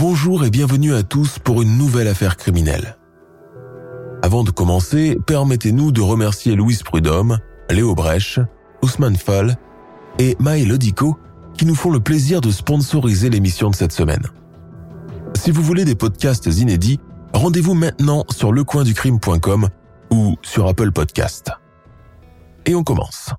[0.00, 2.96] Bonjour et bienvenue à tous pour une nouvelle affaire criminelle.
[4.22, 8.40] Avant de commencer, permettez-nous de remercier Louise Prudhomme, Léo Brèche,
[8.82, 9.58] Ousmane Fall
[10.18, 11.18] et Maë Lodico
[11.52, 14.22] qui nous font le plaisir de sponsoriser l'émission de cette semaine.
[15.36, 16.98] Si vous voulez des podcasts inédits,
[17.34, 19.68] rendez-vous maintenant sur lecoinducrime.com
[20.12, 21.50] ou sur Apple Podcast.
[22.64, 23.34] Et on commence.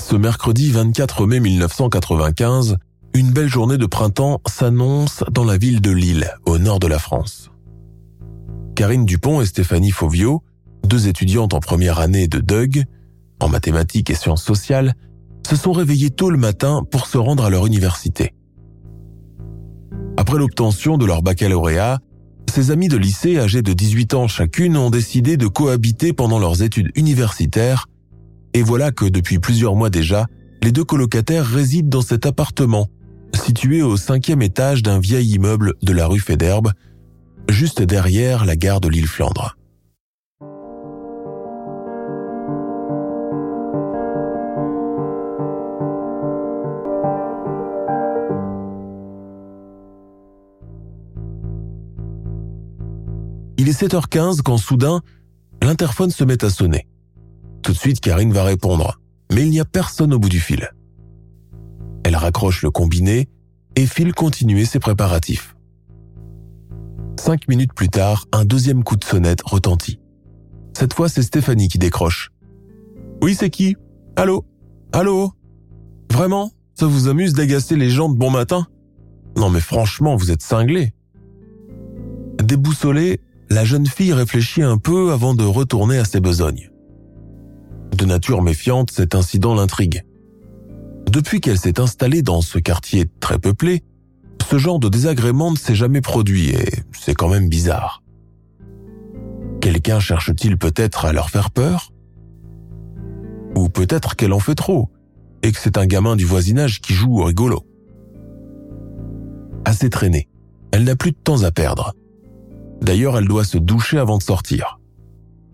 [0.00, 2.78] Ce mercredi 24 mai 1995,
[3.14, 6.98] une belle journée de printemps s'annonce dans la ville de Lille, au nord de la
[6.98, 7.50] France.
[8.74, 10.42] Karine Dupont et Stéphanie Fauvio,
[10.84, 12.84] deux étudiantes en première année de DUG,
[13.40, 14.94] en mathématiques et sciences sociales,
[15.48, 18.34] se sont réveillées tôt le matin pour se rendre à leur université.
[20.16, 22.00] Après l'obtention de leur baccalauréat,
[22.52, 26.62] ces amis de lycée âgés de 18 ans chacune ont décidé de cohabiter pendant leurs
[26.62, 27.86] études universitaires,
[28.54, 30.26] et voilà que depuis plusieurs mois déjà,
[30.62, 32.88] les deux colocataires résident dans cet appartement
[33.34, 36.72] situé au cinquième étage d'un vieil immeuble de la rue Fédherbe,
[37.48, 39.56] juste derrière la gare de l'île Flandre.
[53.56, 55.00] Il est 7h15 quand soudain,
[55.62, 56.86] l'interphone se met à sonner.
[57.62, 59.00] Tout de suite, Karine va répondre,
[59.32, 60.70] mais il n'y a personne au bout du fil.
[62.04, 63.28] Elle raccroche le combiné
[63.76, 65.56] et file continuer ses préparatifs.
[67.18, 69.98] Cinq minutes plus tard, un deuxième coup de sonnette retentit.
[70.76, 72.30] Cette fois, c'est Stéphanie qui décroche.
[73.22, 73.76] Oui, c'est qui?
[74.16, 74.44] Allô?
[74.92, 75.32] Allô?
[76.12, 76.52] Vraiment?
[76.74, 78.66] Ça vous amuse d'agacer les gens de bon matin?
[79.36, 80.92] Non mais franchement, vous êtes cinglés.
[82.42, 86.70] Déboussolée, la jeune fille réfléchit un peu avant de retourner à ses besognes.
[87.96, 90.02] De nature méfiante, cet incident l'intrigue.
[91.14, 93.84] Depuis qu'elle s'est installée dans ce quartier très peuplé,
[94.50, 98.02] ce genre de désagrément ne s'est jamais produit et c'est quand même bizarre.
[99.60, 101.92] Quelqu'un cherche-t-il peut-être à leur faire peur?
[103.54, 104.90] Ou peut-être qu'elle en fait trop
[105.44, 107.64] et que c'est un gamin du voisinage qui joue au rigolo?
[109.64, 110.28] Assez traînée,
[110.72, 111.94] elle n'a plus de temps à perdre.
[112.82, 114.80] D'ailleurs, elle doit se doucher avant de sortir.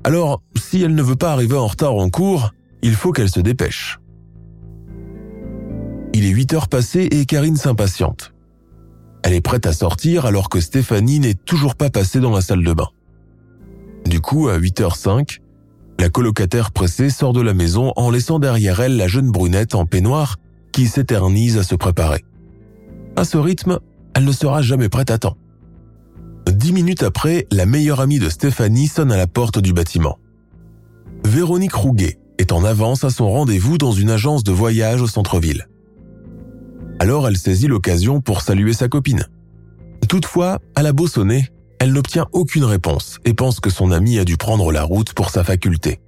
[0.05, 2.51] Alors, si elle ne veut pas arriver en retard en cours,
[2.81, 4.00] il faut qu'elle se dépêche.
[6.21, 8.35] Il est 8 heures passées et Karine s'impatiente.
[9.23, 12.63] Elle est prête à sortir alors que Stéphanie n'est toujours pas passée dans la salle
[12.63, 12.89] de bain.
[14.05, 15.39] Du coup, à 8h05,
[15.99, 19.87] la colocataire pressée sort de la maison en laissant derrière elle la jeune brunette en
[19.87, 20.37] peignoir
[20.73, 22.23] qui s'éternise à se préparer.
[23.17, 23.79] À ce rythme,
[24.15, 25.39] elle ne sera jamais prête à temps.
[26.47, 30.19] Dix minutes après, la meilleure amie de Stéphanie sonne à la porte du bâtiment.
[31.25, 35.70] Véronique Rouguet est en avance à son rendez-vous dans une agence de voyage au centre-ville.
[37.01, 39.27] Alors elle saisit l'occasion pour saluer sa copine.
[40.07, 44.25] Toutefois, à la beau sonner, elle n'obtient aucune réponse et pense que son amie a
[44.27, 45.99] dû prendre la route pour sa faculté.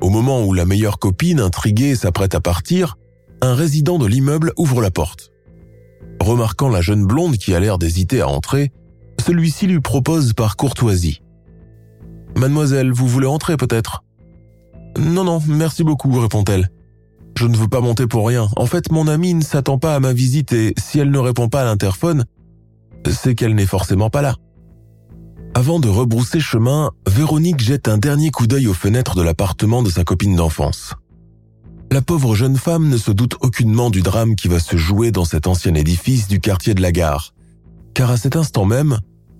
[0.00, 2.98] Au moment où la meilleure copine, intriguée, s'apprête à partir,
[3.40, 5.32] un résident de l'immeuble ouvre la porte.
[6.20, 8.70] Remarquant la jeune blonde qui a l'air d'hésiter à entrer,
[9.26, 11.20] celui-ci lui propose par courtoisie.
[12.36, 14.04] Mademoiselle, vous voulez entrer peut-être
[14.96, 16.70] Non, non, merci beaucoup, répond-elle.
[17.38, 18.48] Je ne veux pas monter pour rien.
[18.56, 21.48] En fait, mon amie ne s'attend pas à ma visite et si elle ne répond
[21.48, 22.24] pas à l'interphone,
[23.08, 24.34] c'est qu'elle n'est forcément pas là.
[25.54, 29.88] Avant de rebrousser chemin, Véronique jette un dernier coup d'œil aux fenêtres de l'appartement de
[29.88, 30.94] sa copine d'enfance.
[31.92, 35.24] La pauvre jeune femme ne se doute aucunement du drame qui va se jouer dans
[35.24, 37.34] cet ancien édifice du quartier de la gare,
[37.94, 38.98] car à cet instant même,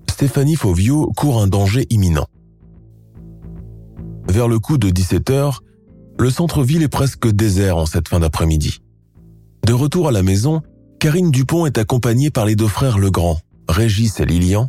[0.09, 2.29] Stéphanie Fauvio court un danger imminent.
[4.29, 5.65] Vers le coup de 17 heures,
[6.19, 8.83] le centre-ville est presque désert en cette fin d'après-midi.
[9.67, 10.63] De retour à la maison,
[10.99, 13.39] Karine Dupont est accompagnée par les deux frères Legrand,
[13.69, 14.69] Régis et Lilian,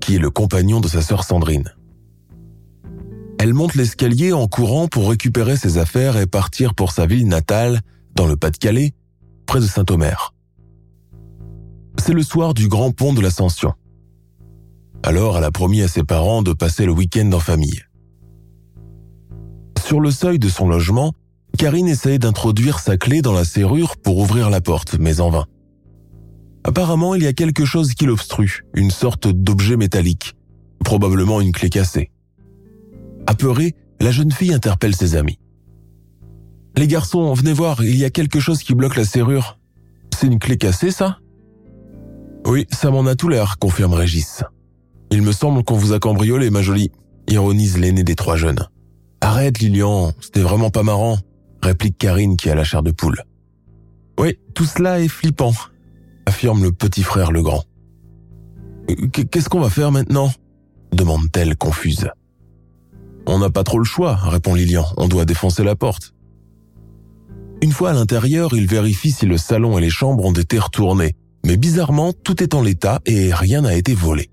[0.00, 1.72] qui est le compagnon de sa sœur Sandrine.
[3.38, 7.80] Elle monte l'escalier en courant pour récupérer ses affaires et partir pour sa ville natale,
[8.14, 8.92] dans le Pas-de-Calais,
[9.46, 10.34] près de Saint-Omer.
[11.98, 13.72] C'est le soir du grand pont de l'Ascension.
[15.02, 17.82] Alors elle a promis à ses parents de passer le week-end en famille.
[19.90, 21.14] Sur le seuil de son logement,
[21.58, 25.46] Karine essaye d'introduire sa clé dans la serrure pour ouvrir la porte, mais en vain.
[26.62, 30.36] Apparemment, il y a quelque chose qui l'obstrue, une sorte d'objet métallique,
[30.84, 32.12] probablement une clé cassée.
[33.26, 35.40] Apeurée, la jeune fille interpelle ses amis.
[36.76, 39.58] Les garçons, venez voir, il y a quelque chose qui bloque la serrure.
[40.14, 41.18] C'est une clé cassée, ça?
[42.46, 44.44] Oui, ça m'en a tout l'air, confirme Régis.
[45.10, 46.92] Il me semble qu'on vous a cambriolé, ma jolie,
[47.26, 48.68] ironise l'aîné des trois jeunes.
[49.20, 51.18] Arrête, Lilian, c'était vraiment pas marrant,
[51.62, 53.22] réplique Karine qui a la chair de poule.
[54.18, 55.52] Oui, tout cela est flippant,
[56.26, 57.64] affirme le petit frère le grand.
[59.12, 60.30] Qu'est-ce qu'on va faire maintenant?
[60.92, 62.08] demande-t-elle confuse.
[63.26, 66.14] On n'a pas trop le choix, répond Lilian, on doit défoncer la porte.
[67.62, 71.14] Une fois à l'intérieur, il vérifie si le salon et les chambres ont été retournés,
[71.44, 74.30] mais bizarrement, tout est en l'état et rien n'a été volé.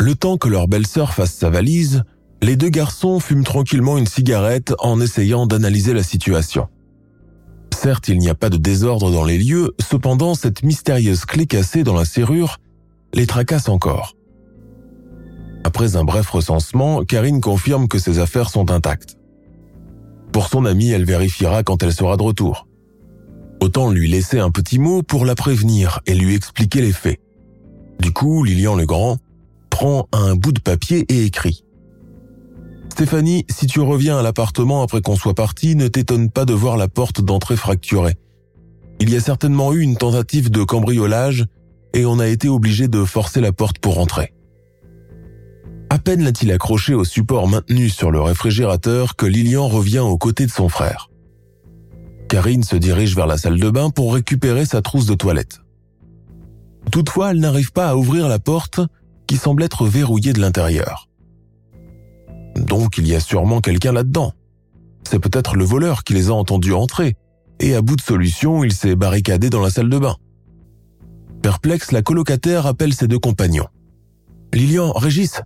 [0.00, 2.04] Le temps que leur belle-sœur fasse sa valise,
[2.42, 6.66] les deux garçons fument tranquillement une cigarette en essayant d'analyser la situation.
[7.72, 11.84] Certes, il n'y a pas de désordre dans les lieux, cependant cette mystérieuse clé cassée
[11.84, 12.58] dans la serrure
[13.14, 14.16] les tracasse encore.
[15.64, 19.16] Après un bref recensement, Karine confirme que ses affaires sont intactes.
[20.32, 22.66] Pour son amie, elle vérifiera quand elle sera de retour.
[23.60, 27.20] Autant lui laisser un petit mot pour la prévenir et lui expliquer les faits.
[28.00, 29.18] Du coup, Lilian Legrand
[29.70, 31.64] prend un bout de papier et écrit.
[32.92, 36.76] Stéphanie, si tu reviens à l'appartement après qu'on soit parti, ne t'étonne pas de voir
[36.76, 38.16] la porte d'entrée fracturée.
[39.00, 41.46] Il y a certainement eu une tentative de cambriolage
[41.94, 44.34] et on a été obligé de forcer la porte pour entrer.
[45.88, 50.44] À peine l'a-t-il accroché au support maintenu sur le réfrigérateur que Lilian revient aux côtés
[50.44, 51.08] de son frère.
[52.28, 55.60] Karine se dirige vers la salle de bain pour récupérer sa trousse de toilette.
[56.90, 58.80] Toutefois, elle n'arrive pas à ouvrir la porte
[59.26, 61.08] qui semble être verrouillée de l'intérieur.
[62.56, 64.32] Donc il y a sûrement quelqu'un là-dedans.
[65.08, 67.16] C'est peut-être le voleur qui les a entendus entrer,
[67.60, 70.16] et à bout de solution, il s'est barricadé dans la salle de bain.
[71.42, 73.66] Perplexe, la colocataire appelle ses deux compagnons.
[74.54, 75.42] Lilian, Régis,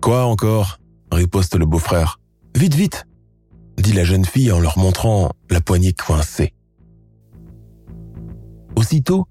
[0.00, 0.78] Quoi encore?
[1.12, 2.20] riposte le beau-frère.
[2.56, 3.06] Vite, vite
[3.78, 6.52] dit la jeune fille en leur montrant la poignée coincée.
[8.76, 9.26] Aussitôt,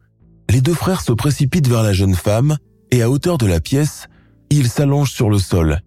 [0.50, 2.58] les deux frères se précipitent vers la jeune femme
[2.92, 4.08] et à hauteur de la pièce,
[4.50, 5.82] ils s'allongent sur le sol,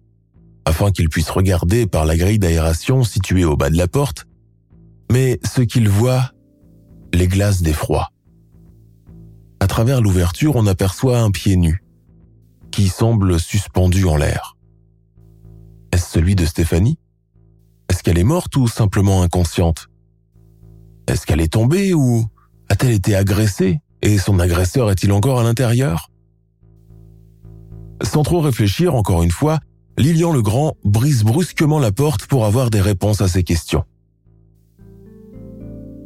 [0.65, 4.25] afin qu'ils puissent regarder par la grille d'aération située au bas de la porte,
[5.11, 6.31] mais ce qu'ils voient
[7.13, 8.09] les glace d'effroi.
[9.59, 11.83] À travers l'ouverture, on aperçoit un pied nu,
[12.71, 14.57] qui semble suspendu en l'air.
[15.91, 16.97] Est-ce celui de Stéphanie?
[17.89, 19.87] Est-ce qu'elle est morte ou simplement inconsciente?
[21.07, 22.25] Est-ce qu'elle est tombée ou
[22.69, 23.79] a-t-elle été agressée?
[24.01, 26.09] Et son agresseur est-il encore à l'intérieur?
[28.01, 29.59] Sans trop réfléchir, encore une fois,
[29.97, 33.83] Lilian Legrand brise brusquement la porte pour avoir des réponses à ses questions.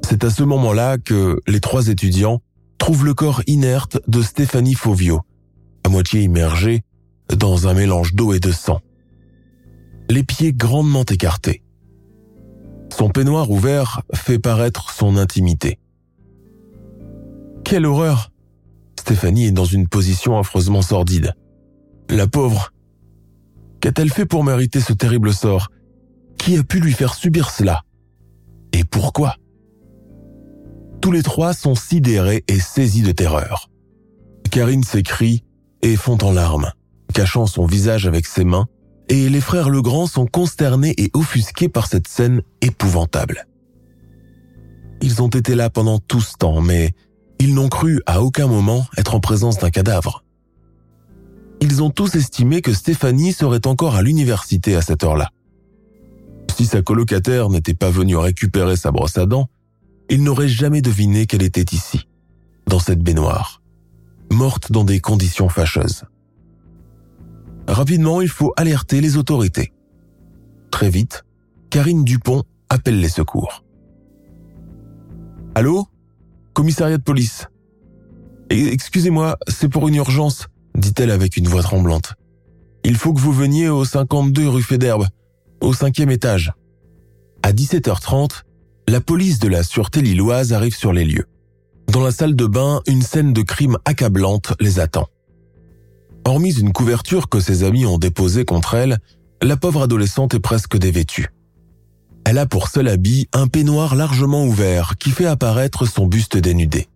[0.05, 2.41] C'est à ce moment-là que les trois étudiants
[2.77, 5.21] trouvent le corps inerte de Stéphanie Fauvio,
[5.83, 6.83] à moitié immergé
[7.35, 8.79] dans un mélange d'eau et de sang
[10.09, 11.61] les pieds grandement écartés.
[12.95, 15.79] Son peignoir ouvert fait paraître son intimité.
[17.63, 18.31] Quelle horreur
[18.97, 21.33] Stéphanie est dans une position affreusement sordide.
[22.09, 22.71] La pauvre
[23.81, 25.69] Qu'a-t-elle fait pour mériter ce terrible sort?
[26.37, 27.83] Qui a pu lui faire subir cela?
[28.73, 29.35] Et pourquoi?
[31.01, 33.69] Tous les trois sont sidérés et saisis de terreur.
[34.51, 35.43] Karine s'écrie
[35.81, 36.71] et fond en larmes,
[37.13, 38.67] cachant son visage avec ses mains
[39.09, 43.47] et les frères Legrand sont consternés et offusqués par cette scène épouvantable.
[45.01, 46.93] Ils ont été là pendant tout ce temps, mais
[47.39, 50.23] ils n'ont cru à aucun moment être en présence d'un cadavre.
[51.61, 55.29] Ils ont tous estimé que Stéphanie serait encore à l'université à cette heure-là.
[56.55, 59.49] Si sa colocataire n'était pas venue récupérer sa brosse à dents,
[60.09, 62.07] ils n'auraient jamais deviné qu'elle était ici,
[62.67, 63.61] dans cette baignoire,
[64.31, 66.03] morte dans des conditions fâcheuses.
[67.67, 69.73] Rapidement, il faut alerter les autorités.
[70.71, 71.25] Très vite,
[71.69, 73.63] Karine Dupont appelle les secours.
[75.55, 75.87] Allô?
[76.53, 77.47] Commissariat de police.
[78.49, 82.13] Excusez-moi, c'est pour une urgence, dit-elle avec une voix tremblante.
[82.83, 85.07] Il faut que vous veniez au 52 rue Fédherbe,
[85.61, 86.53] au cinquième étage.
[87.43, 88.43] À 17h30,
[88.87, 91.25] la police de la Sûreté lilloise arrive sur les lieux.
[91.91, 95.07] Dans la salle de bain, une scène de crime accablante les attend.
[96.25, 98.99] Hormis une couverture que ses amis ont déposée contre elle,
[99.41, 101.29] la pauvre adolescente est presque dévêtue.
[102.25, 106.87] Elle a pour seul habit un peignoir largement ouvert qui fait apparaître son buste dénudé.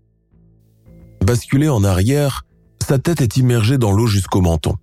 [1.23, 2.43] Basculée en arrière,
[2.81, 4.75] sa tête est immergée dans l'eau jusqu'au menton.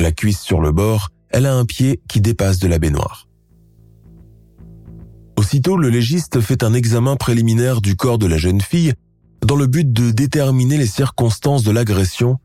[0.00, 3.28] La cuisse sur le bord, elle a un pied qui dépasse de la baignoire.
[5.38, 8.94] Aussitôt, le légiste fait un examen préliminaire du corps de la jeune fille
[9.44, 12.38] dans le but de déterminer les circonstances de l'agression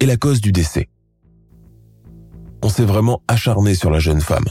[0.00, 0.88] et la cause du décès.
[2.62, 4.46] On s'est vraiment acharné sur la jeune femme.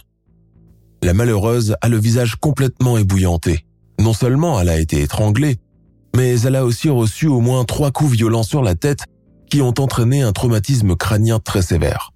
[1.03, 3.65] La malheureuse a le visage complètement ébouillanté.
[3.99, 5.57] Non seulement elle a été étranglée,
[6.15, 9.05] mais elle a aussi reçu au moins trois coups violents sur la tête
[9.49, 12.11] qui ont entraîné un traumatisme crânien très sévère.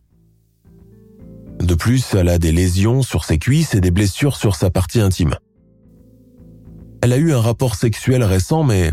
[1.60, 5.02] De plus, elle a des lésions sur ses cuisses et des blessures sur sa partie
[5.02, 5.36] intime.
[7.02, 8.92] Elle a eu un rapport sexuel récent, mais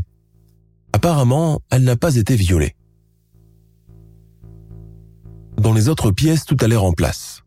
[0.92, 2.74] apparemment, elle n'a pas été violée.
[5.56, 7.42] Dans les autres pièces, tout a l'air en place.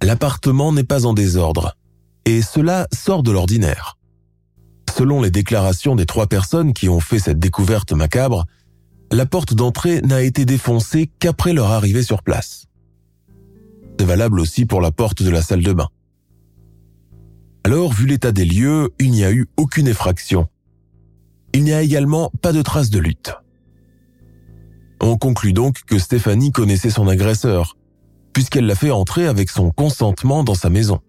[0.00, 1.76] L'appartement n'est pas en désordre,
[2.24, 3.98] et cela sort de l'ordinaire.
[4.96, 8.46] Selon les déclarations des trois personnes qui ont fait cette découverte macabre,
[9.12, 12.66] la porte d'entrée n'a été défoncée qu'après leur arrivée sur place.
[13.98, 15.88] C'est valable aussi pour la porte de la salle de bain.
[17.64, 20.48] Alors, vu l'état des lieux, il n'y a eu aucune effraction.
[21.52, 23.34] Il n'y a également pas de traces de lutte.
[25.00, 27.76] On conclut donc que Stéphanie connaissait son agresseur,
[28.32, 31.00] puisqu'elle l'a fait entrer avec son consentement dans sa maison.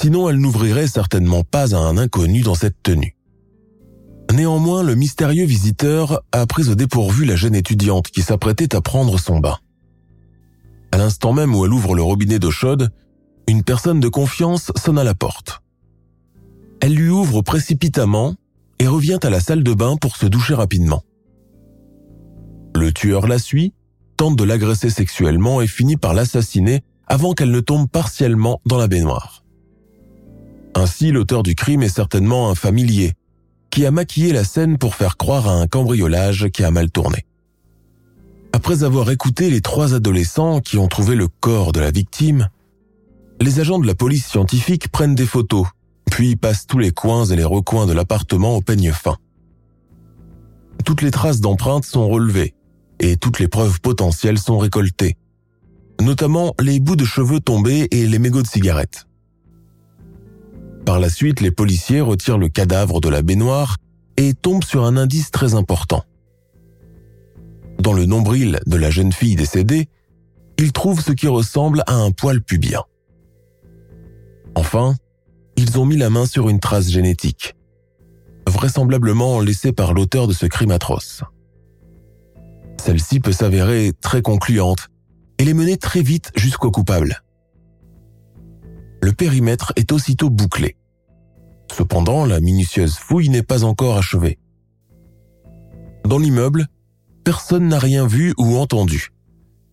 [0.00, 3.17] Sinon, elle n'ouvrirait certainement pas à un inconnu dans cette tenue.
[4.32, 9.18] Néanmoins, le mystérieux visiteur a pris au dépourvu la jeune étudiante qui s'apprêtait à prendre
[9.18, 9.58] son bain.
[10.92, 12.90] À l'instant même où elle ouvre le robinet d'eau chaude,
[13.48, 15.62] une personne de confiance sonne à la porte.
[16.80, 18.34] Elle lui ouvre précipitamment
[18.78, 21.02] et revient à la salle de bain pour se doucher rapidement.
[22.76, 23.72] Le tueur la suit,
[24.16, 28.86] tente de l'agresser sexuellement et finit par l'assassiner avant qu'elle ne tombe partiellement dans la
[28.86, 29.42] baignoire.
[30.74, 33.14] Ainsi, l'auteur du crime est certainement un familier
[33.70, 37.24] qui a maquillé la scène pour faire croire à un cambriolage qui a mal tourné.
[38.52, 42.48] Après avoir écouté les trois adolescents qui ont trouvé le corps de la victime,
[43.40, 45.66] les agents de la police scientifique prennent des photos,
[46.10, 49.16] puis passent tous les coins et les recoins de l'appartement au peigne fin.
[50.84, 52.54] Toutes les traces d'empreintes sont relevées
[53.00, 55.16] et toutes les preuves potentielles sont récoltées,
[56.00, 59.07] notamment les bouts de cheveux tombés et les mégots de cigarettes.
[60.88, 63.76] Par la suite, les policiers retirent le cadavre de la baignoire
[64.16, 66.02] et tombent sur un indice très important.
[67.78, 69.90] Dans le nombril de la jeune fille décédée,
[70.56, 72.84] ils trouvent ce qui ressemble à un poil pubien.
[74.54, 74.94] Enfin,
[75.56, 77.54] ils ont mis la main sur une trace génétique,
[78.46, 81.22] vraisemblablement laissée par l'auteur de ce crime atroce.
[82.82, 84.88] Celle-ci peut s'avérer très concluante
[85.36, 87.22] et les mener très vite jusqu'au coupable.
[89.02, 90.77] Le périmètre est aussitôt bouclé.
[91.72, 94.38] Cependant, la minutieuse fouille n'est pas encore achevée.
[96.04, 96.66] Dans l'immeuble,
[97.24, 99.12] personne n'a rien vu ou entendu,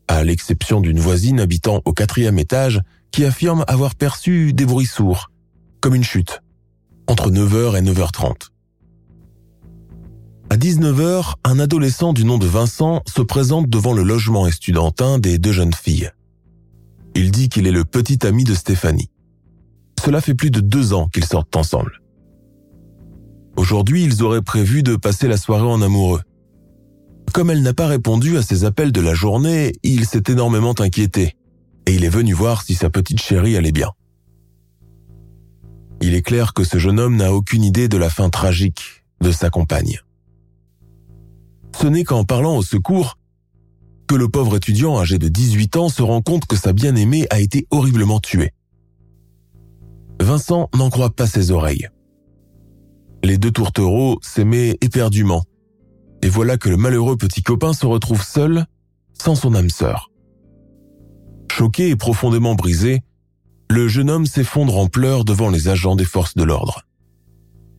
[0.08, 5.32] à l'exception d'une voisine habitant au quatrième étage qui affirme avoir perçu des bruits sourds,
[5.80, 6.42] comme une chute,
[7.08, 8.50] entre 9h et 9h30.
[10.50, 15.38] À 19h, un adolescent du nom de Vincent se présente devant le logement estudantin des
[15.38, 16.12] deux jeunes filles.
[17.16, 19.10] Il dit qu'il est le petit ami de Stéphanie.
[20.04, 22.02] Cela fait plus de deux ans qu'ils sortent ensemble.
[23.58, 26.22] Aujourd'hui, ils auraient prévu de passer la soirée en amoureux.
[27.34, 31.36] Comme elle n'a pas répondu à ses appels de la journée, il s'est énormément inquiété
[31.88, 33.92] et il est venu voir si sa petite chérie allait bien.
[36.02, 39.32] Il est clair que ce jeune homme n'a aucune idée de la fin tragique de
[39.32, 40.00] sa compagne.
[41.80, 43.18] Ce n'est qu'en parlant au secours
[44.08, 47.40] que le pauvre étudiant âgé de 18 ans se rend compte que sa bien-aimée a
[47.40, 48.54] été horriblement tuée.
[50.22, 51.90] Vincent n'en croit pas ses oreilles.
[53.24, 55.44] Les deux tourtereaux s'aimaient éperdument
[56.26, 58.66] et voilà que le malheureux petit copain se retrouve seul,
[59.14, 60.10] sans son âme sœur.
[61.52, 63.04] Choqué et profondément brisé,
[63.70, 66.82] le jeune homme s'effondre en pleurs devant les agents des forces de l'ordre.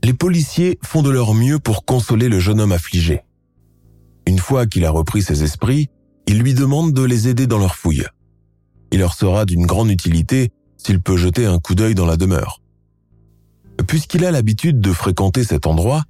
[0.04, 3.22] Les policiers font de leur mieux pour consoler le jeune homme affligé.
[4.28, 5.88] Une fois qu'il a repris ses esprits,
[6.28, 8.06] ils lui demandent de les aider dans leur fouille.
[8.92, 10.52] Il leur sera d'une grande utilité
[10.86, 12.62] s'il peut jeter un coup d'œil dans la demeure.
[13.88, 16.04] Puisqu'il a l'habitude de fréquenter cet endroit,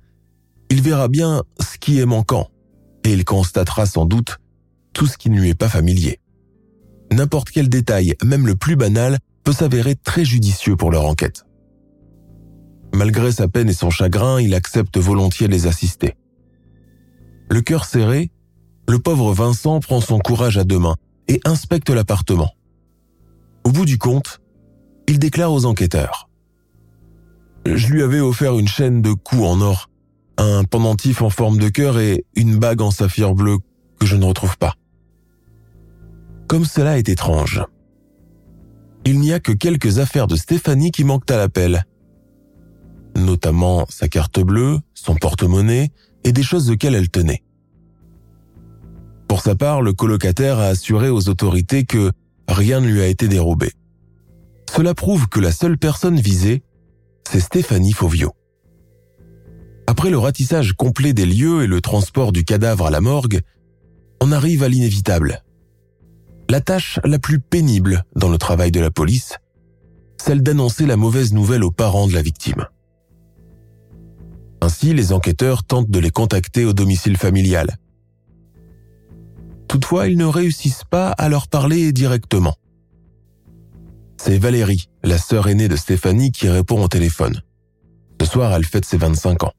[0.69, 2.51] il verra bien ce qui est manquant
[3.03, 4.37] et il constatera sans doute
[4.93, 6.21] tout ce qui ne lui est pas familier.
[7.11, 11.47] N'importe quel détail, même le plus banal, peut s'avérer très judicieux pour leur enquête.
[12.95, 16.17] Malgré sa peine et son chagrin, il accepte volontiers les assister.
[17.49, 18.31] Le cœur serré,
[18.91, 20.97] le pauvre Vincent prend son courage à deux mains
[21.29, 22.51] et inspecte l'appartement.
[23.65, 24.43] Au bout du compte,
[25.09, 26.29] il déclare aux enquêteurs.
[27.67, 29.89] Je lui avais offert une chaîne de coups en or
[30.39, 33.59] un pendentif en forme de cœur et une bague en saphir bleu
[33.99, 34.75] que je ne retrouve pas.
[36.47, 37.63] Comme cela est étrange,
[39.05, 41.85] il n'y a que quelques affaires de Stéphanie qui manquent à l'appel.
[43.17, 45.91] Notamment sa carte bleue, son porte-monnaie
[46.25, 47.43] et des choses auxquelles elle tenait.
[49.29, 52.13] Pour sa part, le colocataire a assuré aux autorités que
[52.49, 53.73] rien ne lui a été dérobé.
[54.75, 56.63] Cela prouve que la seule personne visée,
[57.31, 58.35] c'est Stéphanie Fauvio.
[59.87, 63.41] Après le ratissage complet des lieux et le transport du cadavre à la morgue,
[64.21, 65.43] on arrive à l'inévitable.
[66.51, 69.37] La tâche la plus pénible dans le travail de la police,
[70.17, 72.67] celle d'annoncer la mauvaise nouvelle aux parents de la victime.
[74.61, 77.77] Ainsi, les enquêteurs tentent de les contacter au domicile familial.
[79.69, 82.55] Toutefois, ils ne réussissent pas à leur parler directement.
[84.17, 87.43] C'est Valérie, la sœur aînée de Stéphanie, qui répond au téléphone.
[88.21, 89.53] Ce soir, elle fête ses 25 ans.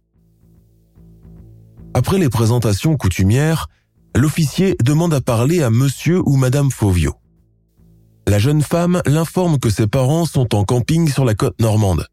[1.93, 3.67] Après les présentations coutumières,
[4.15, 7.15] l'officier demande à parler à monsieur ou madame Fauvio.
[8.27, 12.07] La jeune femme l'informe que ses parents sont en camping sur la côte normande,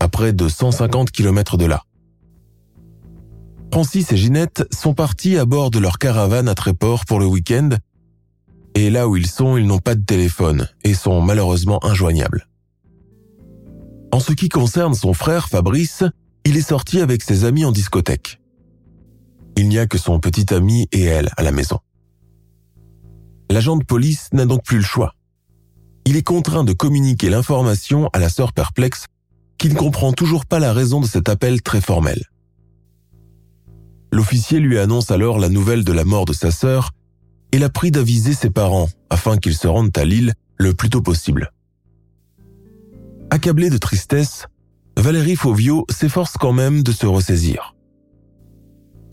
[0.00, 1.82] à près de 150 km de là.
[3.72, 7.70] Francis et Ginette sont partis à bord de leur caravane à Tréport pour le week-end,
[8.74, 12.48] et là où ils sont, ils n'ont pas de téléphone et sont malheureusement injoignables.
[14.12, 16.04] En ce qui concerne son frère Fabrice,
[16.44, 18.40] il est sorti avec ses amis en discothèque.
[19.56, 21.78] Il n'y a que son petit ami et elle à la maison.
[23.50, 25.14] L'agent de police n'a donc plus le choix.
[26.06, 29.06] Il est contraint de communiquer l'information à la sœur perplexe
[29.58, 32.24] qui ne comprend toujours pas la raison de cet appel très formel.
[34.12, 36.90] L'officier lui annonce alors la nouvelle de la mort de sa sœur
[37.54, 41.02] et la prie d'aviser ses parents afin qu'ils se rendent à Lille le plus tôt
[41.02, 41.52] possible.
[43.30, 44.46] Accablée de tristesse,
[44.98, 47.74] Valérie Fauvio s'efforce quand même de se ressaisir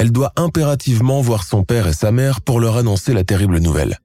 [0.01, 3.99] elle doit impérativement voir son père et sa mère pour leur annoncer la terrible nouvelle.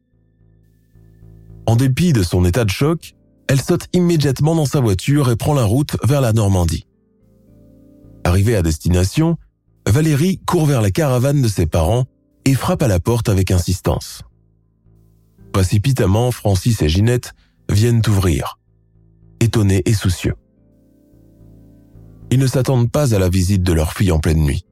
[1.64, 3.14] En dépit de son état de choc,
[3.48, 6.86] elle saute immédiatement dans sa voiture et prend la route vers la Normandie.
[8.24, 9.38] Arrivée à destination,
[9.88, 12.04] Valérie court vers la caravane de ses parents
[12.46, 14.22] et frappe à la porte avec insistance.
[15.52, 17.34] Précipitamment, Francis et Ginette
[17.68, 18.58] viennent ouvrir,
[19.40, 20.36] étonnés et soucieux.
[22.30, 24.64] Ils ne s'attendent pas à la visite de leur fille en pleine nuit.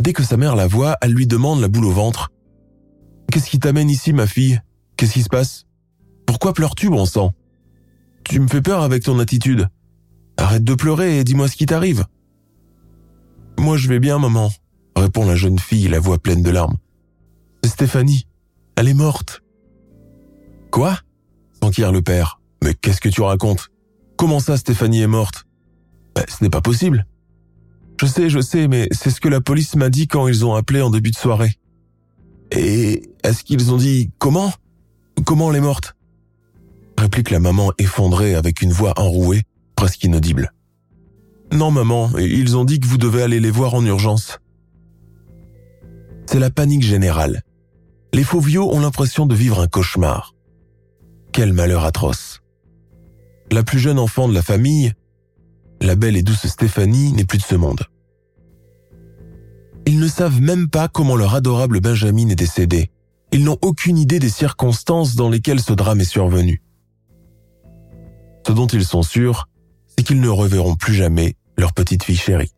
[0.00, 2.32] Dès que sa mère la voit, elle lui demande la boule au ventre.
[3.30, 4.60] Qu'est-ce qui t'amène ici, ma fille?
[4.96, 5.64] Qu'est-ce qui se passe?
[6.26, 7.32] Pourquoi pleures-tu, bon sang?
[8.24, 9.68] Tu me fais peur avec ton attitude.
[10.36, 12.04] Arrête de pleurer et dis-moi ce qui t'arrive.
[13.58, 14.50] Moi, je vais bien, maman,
[14.96, 16.76] répond la jeune fille, la voix pleine de larmes.
[17.64, 18.26] C'est Stéphanie.
[18.76, 19.42] Elle est morte.
[20.70, 20.98] Quoi?
[21.62, 22.40] s'enquiert le père.
[22.62, 23.68] Mais qu'est-ce que tu racontes?
[24.16, 25.46] Comment ça, Stéphanie est morte?
[26.14, 27.06] Ben, Ce n'est pas possible.
[28.00, 30.54] Je sais, je sais, mais c'est ce que la police m'a dit quand ils ont
[30.54, 31.54] appelé en début de soirée.
[32.50, 34.52] Et est-ce qu'ils ont dit comment?
[35.24, 35.94] Comment elle est morte?
[36.98, 39.42] Réplique la maman effondrée avec une voix enrouée,
[39.76, 40.52] presque inaudible.
[41.52, 44.38] Non maman, ils ont dit que vous devez aller les voir en urgence.
[46.32, 47.42] C'est la panique générale.
[48.14, 50.34] Les faux vieux ont l'impression de vivre un cauchemar.
[51.30, 52.40] Quel malheur atroce.
[53.50, 54.94] La plus jeune enfant de la famille,
[55.82, 57.82] la belle et douce Stéphanie, n'est plus de ce monde.
[59.84, 62.90] Ils ne savent même pas comment leur adorable Benjamin est décédé.
[63.30, 66.62] Ils n'ont aucune idée des circonstances dans lesquelles ce drame est survenu.
[68.46, 69.50] Ce dont ils sont sûrs,
[69.86, 72.54] c'est qu'ils ne reverront plus jamais leur petite fille chérie.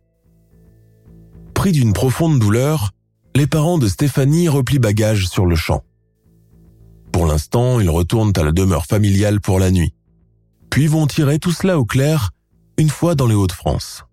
[1.54, 2.92] Pris d'une profonde douleur,
[3.36, 5.82] les parents de Stéphanie replient bagages sur le champ.
[7.12, 9.94] Pour l'instant, ils retournent à la demeure familiale pour la nuit,
[10.70, 12.30] puis vont tirer tout cela au clair
[12.78, 14.04] une fois dans les Hauts-de-France.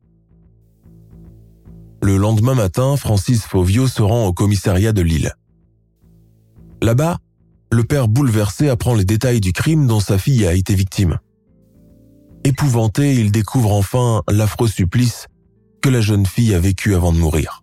[2.04, 5.34] Le lendemain matin, Francis Fauvio se rend au commissariat de Lille.
[6.82, 7.20] Là-bas,
[7.72, 11.20] le père bouleversé apprend les détails du crime dont sa fille a été victime.
[12.44, 15.28] Épouvanté, il découvre enfin l'affreux supplice
[15.82, 17.61] que la jeune fille a vécu avant de mourir.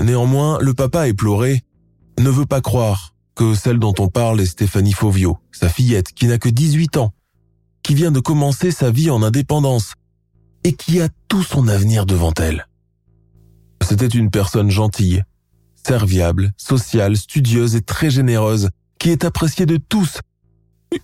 [0.00, 1.62] Néanmoins, le papa éploré
[2.18, 6.26] ne veut pas croire que celle dont on parle est Stéphanie Fauvio, sa fillette qui
[6.26, 7.12] n'a que 18 ans,
[7.82, 9.94] qui vient de commencer sa vie en indépendance
[10.64, 12.66] et qui a tout son avenir devant elle.
[13.82, 15.22] C'était une personne gentille,
[15.86, 20.20] serviable, sociale, studieuse et très généreuse, qui est appréciée de tous.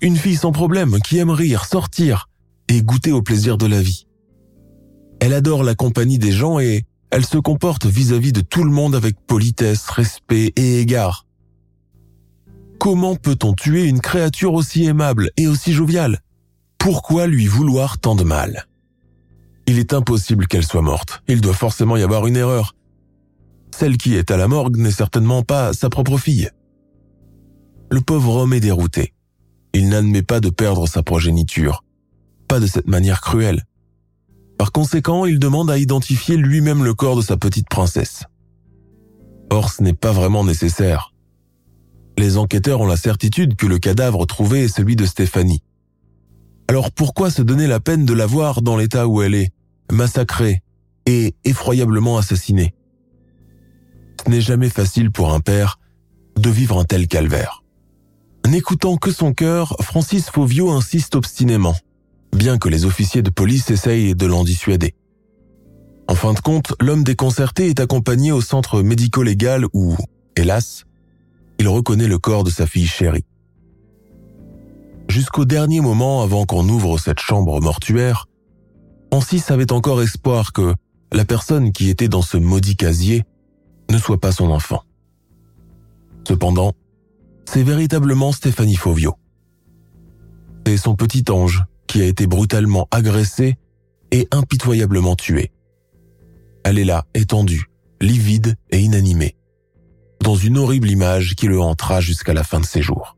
[0.00, 2.28] Une fille sans problème, qui aime rire, sortir
[2.68, 4.06] et goûter au plaisir de la vie.
[5.20, 6.84] Elle adore la compagnie des gens et
[7.16, 11.24] elle se comporte vis-à-vis de tout le monde avec politesse, respect et égard.
[12.78, 16.20] Comment peut-on tuer une créature aussi aimable et aussi joviale?
[16.76, 18.66] Pourquoi lui vouloir tant de mal?
[19.66, 21.22] Il est impossible qu'elle soit morte.
[21.26, 22.76] Il doit forcément y avoir une erreur.
[23.74, 26.50] Celle qui est à la morgue n'est certainement pas sa propre fille.
[27.90, 29.14] le pauvre homme est dérouté.
[29.72, 31.82] Il n'admet pas de perdre sa progéniture,
[32.46, 33.64] pas de cette manière cruelle.
[34.58, 38.24] Par conséquent, il demande à identifier lui-même le corps de sa petite princesse.
[39.50, 41.12] Or, ce n'est pas vraiment nécessaire.
[42.18, 45.62] Les enquêteurs ont la certitude que le cadavre trouvé est celui de Stéphanie.
[46.68, 49.52] Alors pourquoi se donner la peine de la voir dans l'état où elle est,
[49.92, 50.62] massacrée
[51.04, 52.74] et effroyablement assassinée?
[54.24, 55.78] Ce n'est jamais facile pour un père
[56.36, 57.62] de vivre un tel calvaire.
[58.46, 61.76] N'écoutant que son cœur, Francis Fauvio insiste obstinément,
[62.36, 64.94] bien que les officiers de police essayent de l'en dissuader.
[66.08, 69.96] En fin de compte, l'homme déconcerté est accompagné au centre médico-légal où,
[70.36, 70.84] hélas,
[71.58, 73.24] il reconnaît le corps de sa fille chérie.
[75.08, 78.28] Jusqu'au dernier moment avant qu'on ouvre cette chambre mortuaire,
[79.12, 80.74] Francis avait encore espoir que
[81.12, 83.24] la personne qui était dans ce maudit casier
[83.90, 84.82] ne soit pas son enfant.
[86.26, 86.72] Cependant,
[87.44, 89.14] c'est véritablement Stéphanie Fauvio.
[90.66, 93.56] C'est son petit ange qui a été brutalement agressé
[94.10, 95.52] et impitoyablement tué.
[96.64, 97.70] Elle est là, étendue,
[98.00, 99.36] livide et inanimée,
[100.20, 103.16] dans une horrible image qui le hantera jusqu'à la fin de ses jours.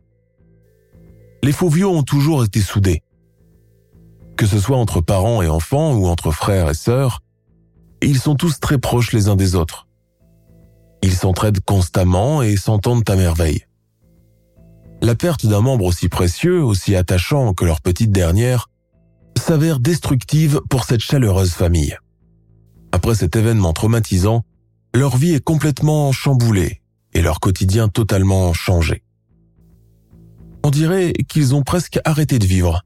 [1.43, 3.03] Les Fauvio ont toujours été soudés.
[4.37, 7.23] Que ce soit entre parents et enfants ou entre frères et sœurs,
[8.03, 9.89] ils sont tous très proches les uns des autres.
[11.03, 13.68] Ils s'entraident constamment et s'entendent à merveille.
[15.01, 18.69] La perte d'un membre aussi précieux, aussi attachant que leur petite dernière,
[19.37, 21.97] s'avère destructive pour cette chaleureuse famille.
[22.93, 24.45] Après cet événement traumatisant,
[24.95, 26.81] leur vie est complètement chamboulée
[27.15, 29.03] et leur quotidien totalement changé.
[30.65, 32.83] On dirait qu'ils ont presque arrêté de vivre.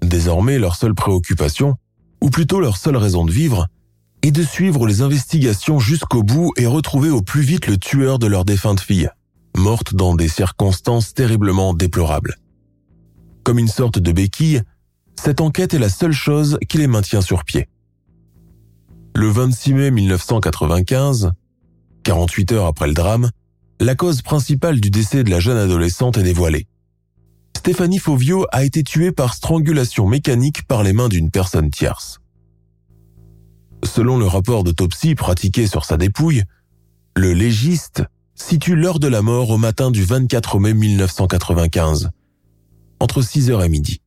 [0.00, 1.76] Désormais, leur seule préoccupation,
[2.22, 3.68] ou plutôt leur seule raison de vivre,
[4.22, 8.26] est de suivre les investigations jusqu'au bout et retrouver au plus vite le tueur de
[8.26, 9.10] leur défunte fille,
[9.56, 12.36] morte dans des circonstances terriblement déplorables.
[13.44, 14.62] Comme une sorte de béquille,
[15.20, 17.68] cette enquête est la seule chose qui les maintient sur pied.
[19.14, 21.32] Le 26 mai 1995,
[22.02, 23.30] 48 heures après le drame,
[23.80, 26.66] la cause principale du décès de la jeune adolescente est dévoilée.
[27.56, 32.18] Stéphanie Fauvio a été tuée par strangulation mécanique par les mains d'une personne tierce.
[33.84, 36.42] Selon le rapport d'autopsie pratiqué sur sa dépouille,
[37.16, 38.04] le légiste
[38.34, 42.10] situe l'heure de la mort au matin du 24 mai 1995,
[43.00, 44.00] entre 6h et midi.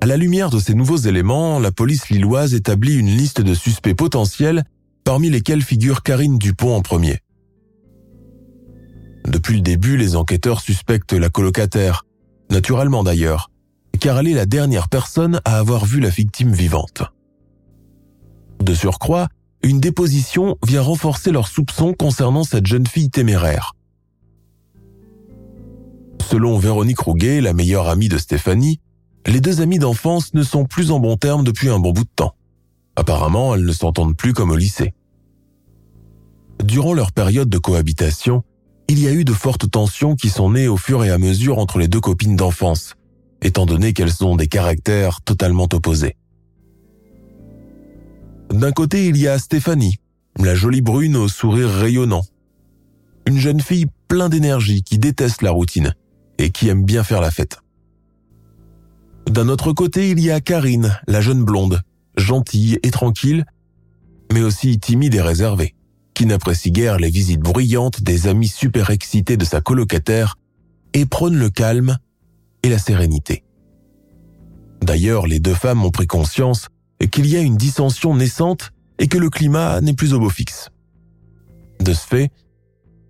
[0.00, 3.94] À la lumière de ces nouveaux éléments, la police lilloise établit une liste de suspects
[3.94, 4.64] potentiels
[5.04, 7.18] parmi lesquels figure Karine Dupont en premier.
[9.26, 12.04] Depuis le début, les enquêteurs suspectent la colocataire,
[12.50, 13.50] naturellement d'ailleurs,
[13.98, 17.02] car elle est la dernière personne à avoir vu la victime vivante.
[18.62, 19.28] De surcroît,
[19.62, 23.74] une déposition vient renforcer leurs soupçons concernant cette jeune fille téméraire.
[26.30, 28.80] Selon Véronique Rouguet, la meilleure amie de Stéphanie,
[29.26, 32.10] les deux amies d'enfance ne sont plus en bons termes depuis un bon bout de
[32.14, 32.34] temps.
[32.96, 34.94] Apparemment, elles ne s'entendent plus comme au lycée.
[36.62, 38.42] Durant leur période de cohabitation,
[38.88, 41.58] il y a eu de fortes tensions qui sont nées au fur et à mesure
[41.58, 42.94] entre les deux copines d'enfance,
[43.42, 46.16] étant donné qu'elles ont des caractères totalement opposés.
[48.50, 49.98] D'un côté, il y a Stéphanie,
[50.38, 52.24] la jolie brune au sourire rayonnant.
[53.26, 55.94] Une jeune fille plein d'énergie qui déteste la routine
[56.38, 57.58] et qui aime bien faire la fête.
[59.28, 61.82] D'un autre côté, il y a Karine, la jeune blonde,
[62.16, 63.44] gentille et tranquille,
[64.32, 65.74] mais aussi timide et réservée,
[66.14, 70.36] qui n'apprécie guère les visites bruyantes des amis super excités de sa colocataire
[70.94, 71.98] et prône le calme
[72.62, 73.44] et la sérénité.
[74.80, 76.68] D'ailleurs, les deux femmes ont pris conscience
[77.06, 80.70] qu'il y a une dissension naissante et que le climat n'est plus au beau fixe.
[81.80, 82.30] De ce fait,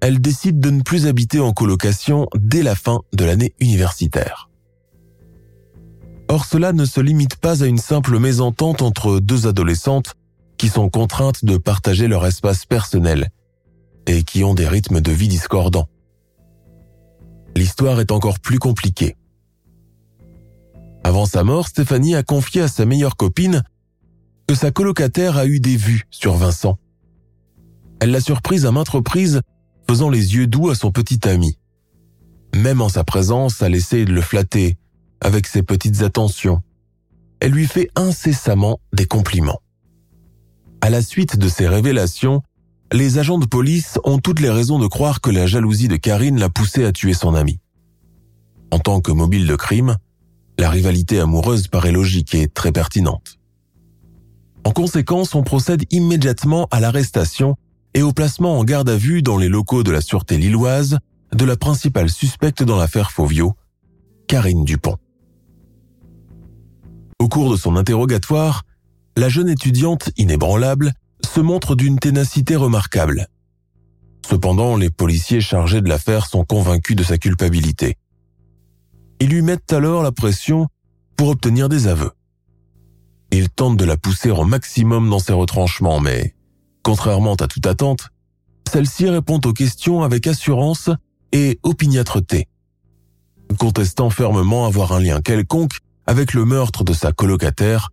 [0.00, 4.48] elles décident de ne plus habiter en colocation dès la fin de l'année universitaire.
[6.28, 10.14] Or cela ne se limite pas à une simple mésentente entre deux adolescentes
[10.58, 13.30] qui sont contraintes de partager leur espace personnel
[14.06, 15.88] et qui ont des rythmes de vie discordants.
[17.56, 19.16] L'histoire est encore plus compliquée.
[21.02, 23.62] Avant sa mort, Stéphanie a confié à sa meilleure copine
[24.48, 26.78] que sa colocataire a eu des vues sur Vincent.
[28.00, 29.42] Elle l'a surprise à maintes reprises,
[29.86, 31.58] faisant les yeux doux à son petit ami.
[32.56, 34.78] Même en sa présence, elle essaie de le flatter
[35.20, 36.62] avec ses petites attentions.
[37.40, 39.60] Elle lui fait incessamment des compliments.
[40.80, 42.42] À la suite de ces révélations,
[42.90, 46.38] les agents de police ont toutes les raisons de croire que la jalousie de Karine
[46.38, 47.60] l'a poussé à tuer son ami.
[48.70, 49.96] En tant que mobile de crime,
[50.58, 53.37] la rivalité amoureuse paraît logique et très pertinente.
[54.64, 57.56] En conséquence, on procède immédiatement à l'arrestation
[57.94, 60.98] et au placement en garde à vue dans les locaux de la sûreté lilloise
[61.32, 63.54] de la principale suspecte dans l'affaire Fauvio,
[64.26, 64.96] Karine Dupont.
[67.18, 68.64] Au cours de son interrogatoire,
[69.16, 70.92] la jeune étudiante inébranlable
[71.24, 73.28] se montre d'une ténacité remarquable.
[74.28, 77.96] Cependant, les policiers chargés de l'affaire sont convaincus de sa culpabilité.
[79.20, 80.68] Ils lui mettent alors la pression
[81.16, 82.12] pour obtenir des aveux.
[83.30, 86.34] Ils tentent de la pousser au maximum dans ses retranchements, mais,
[86.82, 88.08] contrairement à toute attente,
[88.70, 90.90] celle-ci répond aux questions avec assurance
[91.32, 92.48] et opiniâtreté,
[93.58, 97.90] contestant fermement avoir un lien quelconque avec le meurtre de sa colocataire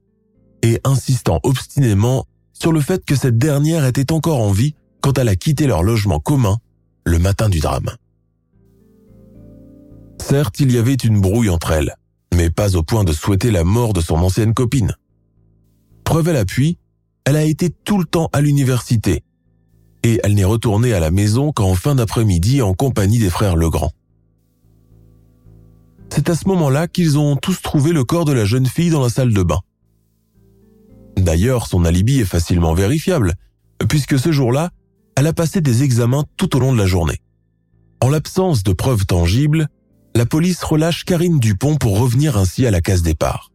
[0.62, 5.28] et insistant obstinément sur le fait que cette dernière était encore en vie quand elle
[5.28, 6.58] a quitté leur logement commun
[7.04, 7.91] le matin du drame.
[10.21, 11.95] Certes, il y avait une brouille entre elles,
[12.34, 14.95] mais pas au point de souhaiter la mort de son ancienne copine.
[16.06, 16.78] Preuve à l'appui,
[17.26, 19.24] elle a été tout le temps à l'université,
[20.04, 23.91] et elle n'est retournée à la maison qu'en fin d'après-midi en compagnie des frères Legrand.
[26.10, 29.02] C'est à ce moment-là qu'ils ont tous trouvé le corps de la jeune fille dans
[29.02, 29.60] la salle de bain.
[31.18, 33.34] D'ailleurs, son alibi est facilement vérifiable,
[33.89, 34.70] puisque ce jour-là,
[35.18, 37.20] elle a passé des examens tout au long de la journée.
[38.00, 39.68] En l'absence de preuves tangibles,
[40.13, 43.52] la police relâche Karine Dupont pour revenir ainsi à la case départ.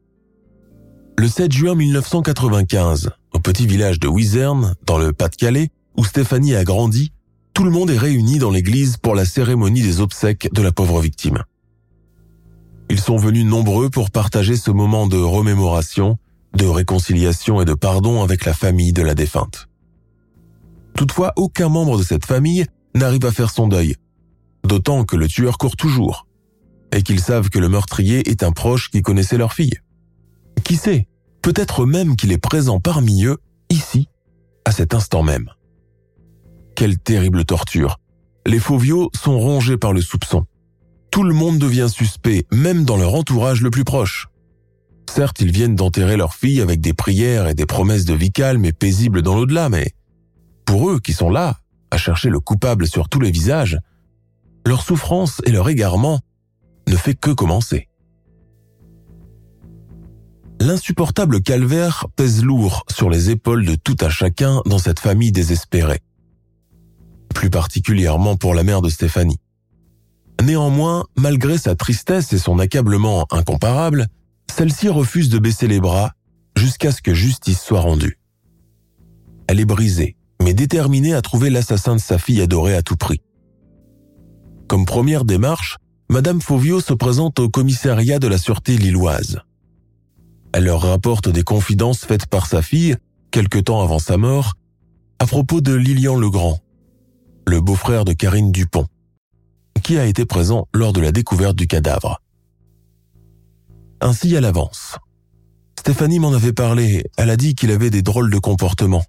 [1.18, 6.64] Le 7 juin 1995, au petit village de Wizerne, dans le Pas-de-Calais, où Stéphanie a
[6.64, 7.12] grandi,
[7.52, 11.00] tout le monde est réuni dans l'église pour la cérémonie des obsèques de la pauvre
[11.00, 11.44] victime.
[12.88, 16.18] Ils sont venus nombreux pour partager ce moment de remémoration,
[16.54, 19.68] de réconciliation et de pardon avec la famille de la défunte.
[20.96, 23.96] Toutefois, aucun membre de cette famille n'arrive à faire son deuil,
[24.64, 26.26] d'autant que le tueur court toujours,
[26.92, 29.78] et qu'ils savent que le meurtrier est un proche qui connaissait leur fille.
[30.64, 31.08] Qui sait,
[31.42, 33.38] peut-être même qu'il est présent parmi eux,
[33.70, 34.08] ici,
[34.64, 35.50] à cet instant même.
[36.76, 37.98] Quelle terrible torture.
[38.46, 40.46] Les Fauviaux sont rongés par le soupçon.
[41.10, 44.28] Tout le monde devient suspect, même dans leur entourage le plus proche.
[45.10, 48.64] Certes, ils viennent d'enterrer leur fille avec des prières et des promesses de vie calme
[48.64, 49.92] et paisible dans l'au-delà, mais
[50.64, 51.58] pour eux qui sont là,
[51.90, 53.78] à chercher le coupable sur tous les visages,
[54.64, 56.20] leur souffrance et leur égarement
[56.86, 57.89] ne fait que commencer.
[60.62, 66.00] L'insupportable calvaire pèse lourd sur les épaules de tout un chacun dans cette famille désespérée.
[67.34, 69.40] Plus particulièrement pour la mère de Stéphanie.
[70.44, 74.06] Néanmoins, malgré sa tristesse et son accablement incomparable,
[74.54, 76.12] celle-ci refuse de baisser les bras
[76.56, 78.18] jusqu'à ce que justice soit rendue.
[79.46, 83.22] Elle est brisée, mais déterminée à trouver l'assassin de sa fille adorée à tout prix.
[84.68, 85.78] Comme première démarche,
[86.10, 89.40] Madame Fauvio se présente au commissariat de la sûreté lilloise.
[90.52, 92.96] Elle leur rapporte des confidences faites par sa fille,
[93.30, 94.54] quelque temps avant sa mort,
[95.18, 96.58] à propos de Lilian Legrand,
[97.46, 98.86] le beau-frère de Karine Dupont,
[99.82, 102.20] qui a été présent lors de la découverte du cadavre.
[104.00, 104.96] Ainsi, elle avance.
[105.78, 109.04] Stéphanie m'en avait parlé, elle a dit qu'il avait des drôles de comportements.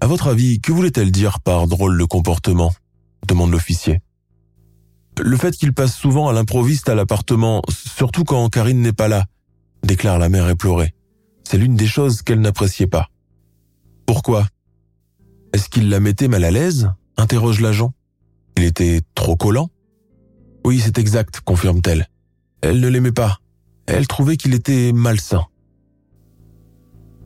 [0.00, 2.72] À votre avis, que voulait-elle dire par drôle de comportement?
[3.28, 4.00] demande l'officier.
[5.20, 9.26] Le fait qu'il passe souvent à l'improviste à l'appartement, surtout quand Karine n'est pas là,
[9.82, 10.94] déclare la mère éplorée.
[11.44, 13.08] C'est l'une des choses qu'elle n'appréciait pas.
[14.06, 14.46] Pourquoi?
[15.52, 16.90] Est-ce qu'il la mettait mal à l'aise?
[17.16, 17.92] interroge l'agent.
[18.56, 19.70] Il était trop collant
[20.64, 22.08] Oui, c'est exact, confirme-t-elle.
[22.62, 23.38] Elle ne l'aimait pas.
[23.86, 25.44] Elle trouvait qu'il était malsain.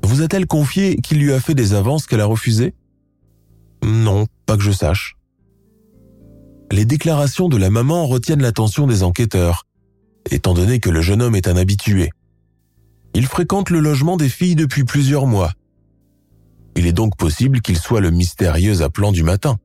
[0.02, 2.74] Vous a-t-elle confié qu'il lui a fait des avances qu'elle a refusées?
[3.82, 5.16] Non, pas que je sache.
[6.70, 9.66] Les déclarations de la maman retiennent l'attention des enquêteurs,
[10.30, 12.10] étant donné que le jeune homme est un habitué.
[13.14, 15.52] Il fréquente le logement des filles depuis plusieurs mois.
[16.76, 19.58] Il est donc possible qu'il soit le mystérieux appelant du matin.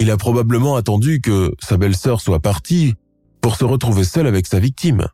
[0.00, 2.94] Il a probablement attendu que sa belle-sœur soit partie
[3.40, 5.06] pour se retrouver seul avec sa victime.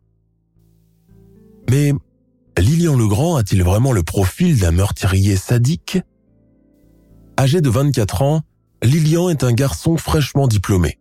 [1.71, 1.93] Mais
[2.59, 5.99] Lilian Legrand a-t-il vraiment le profil d'un meurtrier sadique?
[7.39, 8.43] Âgé de 24 ans,
[8.83, 10.99] Lilian est un garçon fraîchement diplômé.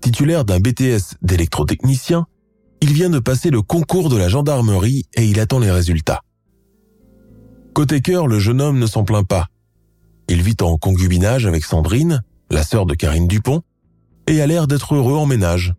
[0.00, 2.26] Titulaire d'un BTS d'électrotechnicien,
[2.84, 6.20] il vient de passer le concours de la gendarmerie et il attend les résultats.
[7.72, 9.46] Côté cœur, le jeune homme ne s'en plaint pas.
[10.28, 13.62] Il vit en concubinage avec Sandrine, la sœur de Karine Dupont,
[14.26, 15.72] et a l'air d'être heureux en ménage.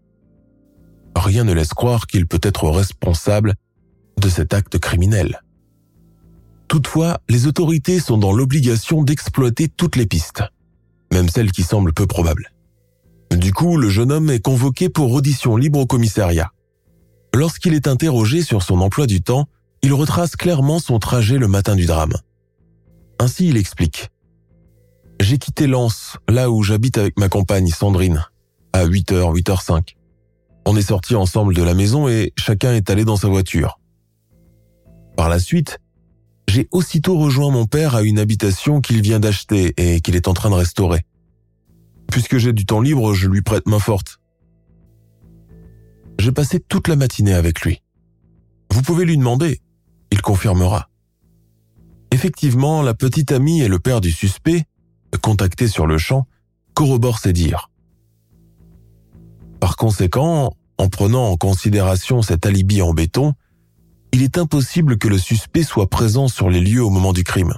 [1.15, 3.53] Rien ne laisse croire qu'il peut être responsable
[4.19, 5.43] de cet acte criminel.
[6.67, 10.41] Toutefois, les autorités sont dans l'obligation d'exploiter toutes les pistes,
[11.13, 12.51] même celles qui semblent peu probables.
[13.29, 16.49] Du coup, le jeune homme est convoqué pour audition libre au commissariat.
[17.35, 19.49] Lorsqu'il est interrogé sur son emploi du temps,
[19.81, 22.13] il retrace clairement son trajet le matin du drame.
[23.19, 24.09] Ainsi, il explique.
[25.19, 28.25] j'ai quitté Lens, là où j'habite avec ma compagne Sandrine,
[28.71, 29.95] à 8h, 8h05.
[30.65, 33.81] On est sortis ensemble de la maison et chacun est allé dans sa voiture.
[35.17, 35.79] Par la suite,
[36.47, 40.33] j'ai aussitôt rejoint mon père à une habitation qu'il vient d'acheter et qu'il est en
[40.33, 41.05] train de restaurer.
[42.09, 44.21] Puisque j'ai du temps libre, je lui prête main forte.
[46.19, 47.81] J'ai passé toute la matinée avec lui.
[48.71, 49.61] Vous pouvez lui demander,
[50.11, 50.89] il confirmera.
[52.11, 54.65] Effectivement, la petite amie et le père du suspect,
[55.21, 56.27] contactés sur le champ,
[56.73, 57.69] corroborent ses dires.
[59.59, 63.33] Par conséquent, en prenant en considération cet alibi en béton,
[64.11, 67.53] il est impossible que le suspect soit présent sur les lieux au moment du crime.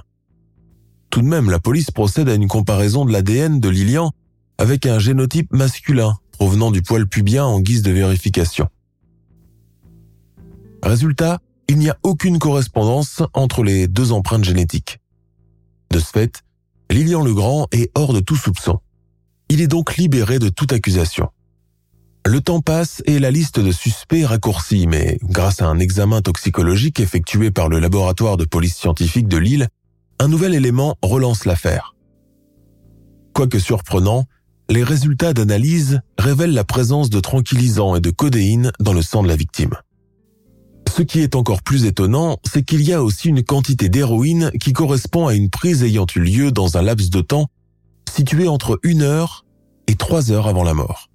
[1.10, 4.12] Tout de même, la police procède à une comparaison de l'ADN de Lilian
[4.58, 8.68] avec un génotype masculin provenant du poil pubien en guise de vérification.
[10.84, 15.00] Résultat, il n'y a aucune correspondance entre les deux empreintes génétiques.
[15.90, 16.44] De ce fait,
[16.90, 18.78] Lilian Legrand est hors de tout soupçon.
[19.48, 21.28] Il est donc libéré de toute accusation.
[22.24, 27.00] Le temps passe et la liste de suspects raccourcit, mais grâce à un examen toxicologique
[27.00, 29.68] effectué par le laboratoire de police scientifique de Lille,
[30.20, 31.96] un nouvel élément relance l'affaire.
[33.32, 34.26] Quoique surprenant,
[34.70, 39.28] les résultats d'analyse révèlent la présence de tranquillisants et de codéine dans le sang de
[39.28, 39.74] la victime.
[40.94, 44.72] Ce qui est encore plus étonnant, c'est qu'il y a aussi une quantité d'héroïne qui
[44.72, 47.46] correspond à une prise ayant eu lieu dans un laps de temps
[48.12, 49.44] situé entre une heure
[49.86, 51.08] et trois heures avant la mort.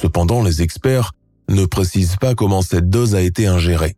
[0.00, 1.12] Cependant, les experts
[1.48, 3.96] ne précisent pas comment cette dose a été ingérée.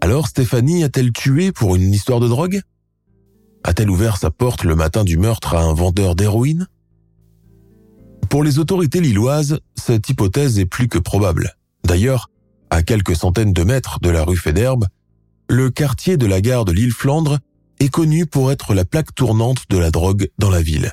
[0.00, 2.60] Alors Stéphanie a-t-elle tué pour une histoire de drogue?
[3.64, 6.66] A-t-elle ouvert sa porte le matin du meurtre à un vendeur d'héroïne?
[8.28, 11.56] Pour les autorités lilloises, cette hypothèse est plus que probable.
[11.84, 12.30] D'ailleurs,
[12.70, 14.86] à quelques centaines de mètres de la rue Fédherbe,
[15.48, 17.38] le quartier de la gare de l'île Flandre
[17.78, 20.92] est connu pour être la plaque tournante de la drogue dans la ville.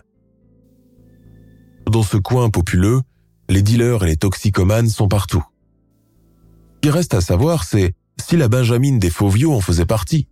[1.89, 3.01] Dans ce coin populeux,
[3.47, 5.45] les dealers et les toxicomanes sont partout.
[6.75, 10.27] Ce qui reste à savoir, c'est si la Benjamine des Fauviaux en faisait partie.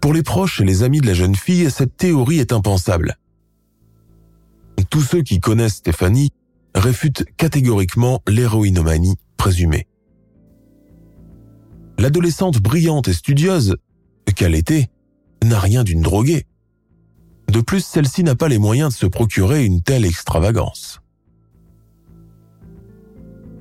[0.00, 3.16] Pour les proches et les amis de la jeune fille, cette théorie est impensable.
[4.90, 6.30] Tous ceux qui connaissent Stéphanie
[6.74, 9.86] réfutent catégoriquement l'héroïnomanie présumée.
[11.98, 13.76] L'adolescente brillante et studieuse
[14.34, 14.90] qu'elle était
[15.44, 16.46] n'a rien d'une droguée.
[17.48, 21.00] De plus, celle-ci n'a pas les moyens de se procurer une telle extravagance.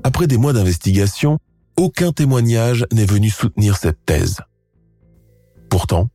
[0.03, 1.39] Après des mois d'investigation,
[1.77, 4.41] aucun témoignage n'est venu soutenir cette thèse.
[5.69, 6.09] Pourtant,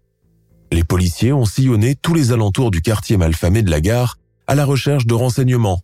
[0.74, 4.64] les policiers ont sillonné tous les alentours du quartier malfamé de la gare à la
[4.64, 5.80] recherche de renseignements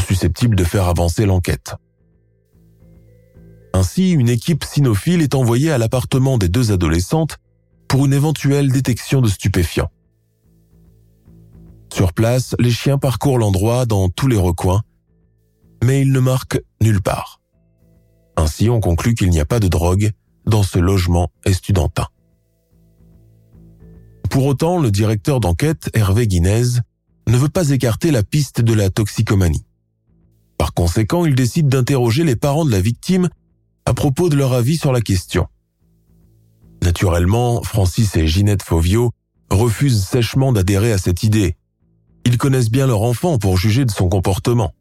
[0.00, 1.74] susceptibles de faire avancer l'enquête.
[3.74, 7.38] Ainsi, une équipe cynophile est envoyée à l'appartement des deux adolescentes
[7.88, 9.90] pour une éventuelle détection de stupéfiants.
[11.92, 14.82] Sur place, les chiens parcourent l'endroit dans tous les recoins,
[15.84, 17.40] mais ils ne marquent nulle part.
[18.36, 20.10] Ainsi, on conclut qu'il n'y a pas de drogue
[20.46, 22.08] dans ce logement estudantin.
[24.32, 26.80] Pour autant, le directeur d'enquête, Hervé Guinez,
[27.26, 29.66] ne veut pas écarter la piste de la toxicomanie.
[30.56, 33.28] Par conséquent, il décide d'interroger les parents de la victime
[33.84, 35.48] à propos de leur avis sur la question.
[36.82, 39.10] Naturellement, Francis et Ginette Fauvio
[39.50, 41.58] refusent sèchement d'adhérer à cette idée.
[42.24, 44.72] Ils connaissent bien leur enfant pour juger de son comportement.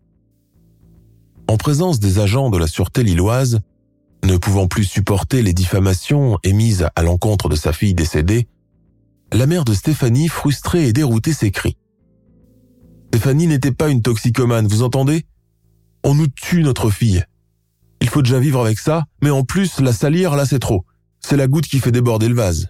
[1.50, 3.60] En présence des agents de la sûreté lilloise,
[4.24, 8.48] ne pouvant plus supporter les diffamations émises à l'encontre de sa fille décédée,
[9.34, 11.78] la mère de Stéphanie, frustrée et déroutée, s'écrie.
[13.08, 15.26] Stéphanie n'était pas une toxicomane, vous entendez?
[16.04, 17.24] On nous tue notre fille.
[18.02, 20.86] Il faut déjà vivre avec ça, mais en plus, la salir, là, c'est trop.
[21.20, 22.70] C'est la goutte qui fait déborder le vase.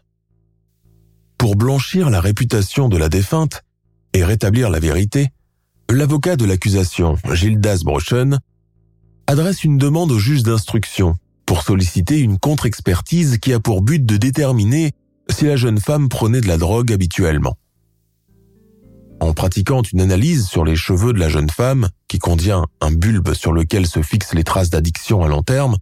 [1.37, 3.63] Pour blanchir la réputation de la défunte
[4.13, 5.29] et rétablir la vérité,
[5.89, 8.39] l'avocat de l'accusation, Gildas Brochen,
[9.27, 14.17] adresse une demande au juge d'instruction pour solliciter une contre-expertise qui a pour but de
[14.17, 14.91] déterminer
[15.31, 17.57] si la jeune femme prenait de la drogue habituellement.
[19.19, 23.33] En pratiquant une analyse sur les cheveux de la jeune femme, qui contient un bulbe
[23.33, 25.77] sur lequel se fixent les traces d'addiction à long terme,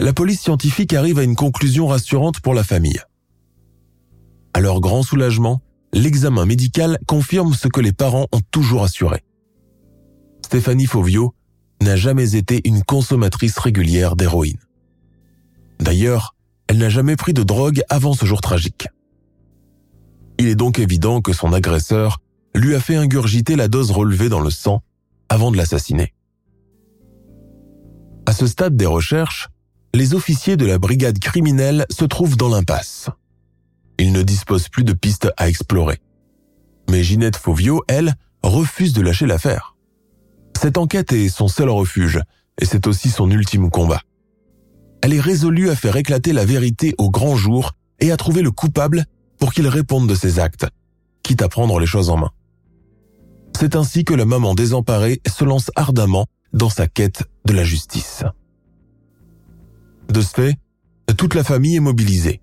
[0.00, 3.00] la police scientifique arrive à une conclusion rassurante pour la famille.
[4.54, 5.60] À leur grand soulagement,
[5.92, 9.22] l'examen médical confirme ce que les parents ont toujours assuré.
[10.44, 11.34] Stéphanie Fauvio
[11.82, 14.58] n'a jamais été une consommatrice régulière d'héroïne.
[15.80, 16.34] D'ailleurs,
[16.68, 18.88] elle n'a jamais pris de drogue avant ce jour tragique.
[20.38, 22.20] Il est donc évident que son agresseur
[22.54, 24.82] lui a fait ingurgiter la dose relevée dans le sang
[25.28, 26.14] avant de l'assassiner.
[28.26, 29.48] À ce stade des recherches,
[29.94, 33.08] les officiers de la brigade criminelle se trouvent dans l'impasse.
[33.98, 35.98] il ne dispose plus de pistes à explorer.
[36.88, 39.76] Mais Ginette Fauvio, elle, refuse de lâcher l'affaire.
[40.56, 42.20] Cette enquête est son seul refuge,
[42.60, 44.02] et c'est aussi son ultime combat.
[45.02, 48.50] Elle est résolue à faire éclater la vérité au grand jour et à trouver le
[48.50, 49.04] coupable
[49.38, 50.66] pour qu'il réponde de ses actes,
[51.22, 52.30] quitte à prendre les choses en main.
[53.58, 58.24] C'est ainsi que la maman désemparée se lance ardemment dans sa quête de la justice.
[60.08, 60.56] De ce fait,
[61.16, 62.40] toute la famille est mobilisée.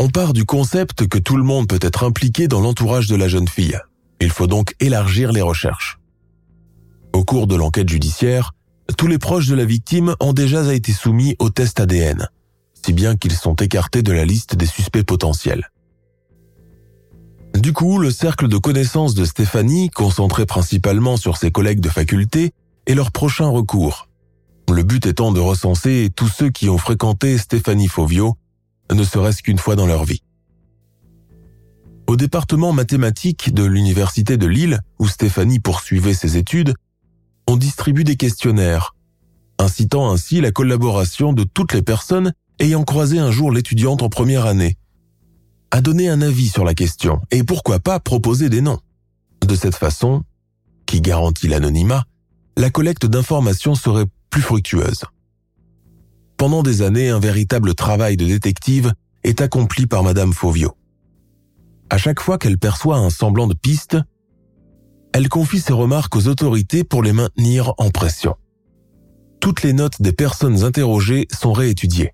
[0.00, 3.28] On part du concept que tout le monde peut être impliqué dans l'entourage de la
[3.28, 3.78] jeune fille.
[4.20, 5.98] Il faut donc élargir les recherches.
[7.12, 8.52] Au cours de l'enquête judiciaire,
[8.96, 12.28] tous les proches de la victime ont déjà été soumis au test ADN,
[12.84, 15.70] si bien qu'ils sont écartés de la liste des suspects potentiels.
[17.54, 22.52] Du coup, le cercle de connaissances de Stéphanie, concentré principalement sur ses collègues de faculté,
[22.86, 24.08] est leur prochain recours.
[24.70, 28.36] Le but étant de recenser tous ceux qui ont fréquenté Stéphanie Fovio,
[28.92, 30.22] ne serait-ce qu'une fois dans leur vie.
[32.06, 36.74] Au département mathématique de l'Université de Lille, où Stéphanie poursuivait ses études,
[37.50, 38.94] on distribue des questionnaires,
[39.58, 44.46] incitant ainsi la collaboration de toutes les personnes ayant croisé un jour l'étudiante en première
[44.46, 44.76] année,
[45.72, 48.78] à donner un avis sur la question et pourquoi pas proposer des noms.
[49.44, 50.22] De cette façon,
[50.86, 52.04] qui garantit l'anonymat,
[52.56, 55.04] la collecte d'informations serait plus fructueuse.
[56.36, 58.92] Pendant des années, un véritable travail de détective
[59.24, 60.76] est accompli par Madame Fauvio.
[61.90, 63.96] À chaque fois qu'elle perçoit un semblant de piste,
[65.12, 68.36] elle confie ses remarques aux autorités pour les maintenir en pression.
[69.40, 72.12] Toutes les notes des personnes interrogées sont réétudiées.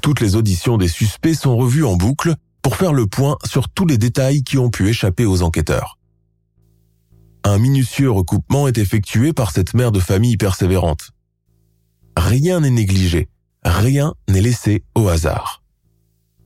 [0.00, 3.86] Toutes les auditions des suspects sont revues en boucle pour faire le point sur tous
[3.86, 5.98] les détails qui ont pu échapper aux enquêteurs.
[7.44, 11.10] Un minutieux recoupement est effectué par cette mère de famille persévérante.
[12.16, 13.28] Rien n'est négligé,
[13.64, 15.62] rien n'est laissé au hasard.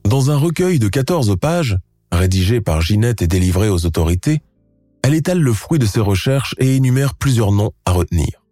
[0.03, 1.77] Dans un recueil de 14 pages,
[2.11, 4.41] rédigé par Ginette et délivré aux autorités,
[5.03, 8.43] elle étale le fruit de ses recherches et énumère plusieurs noms à retenir.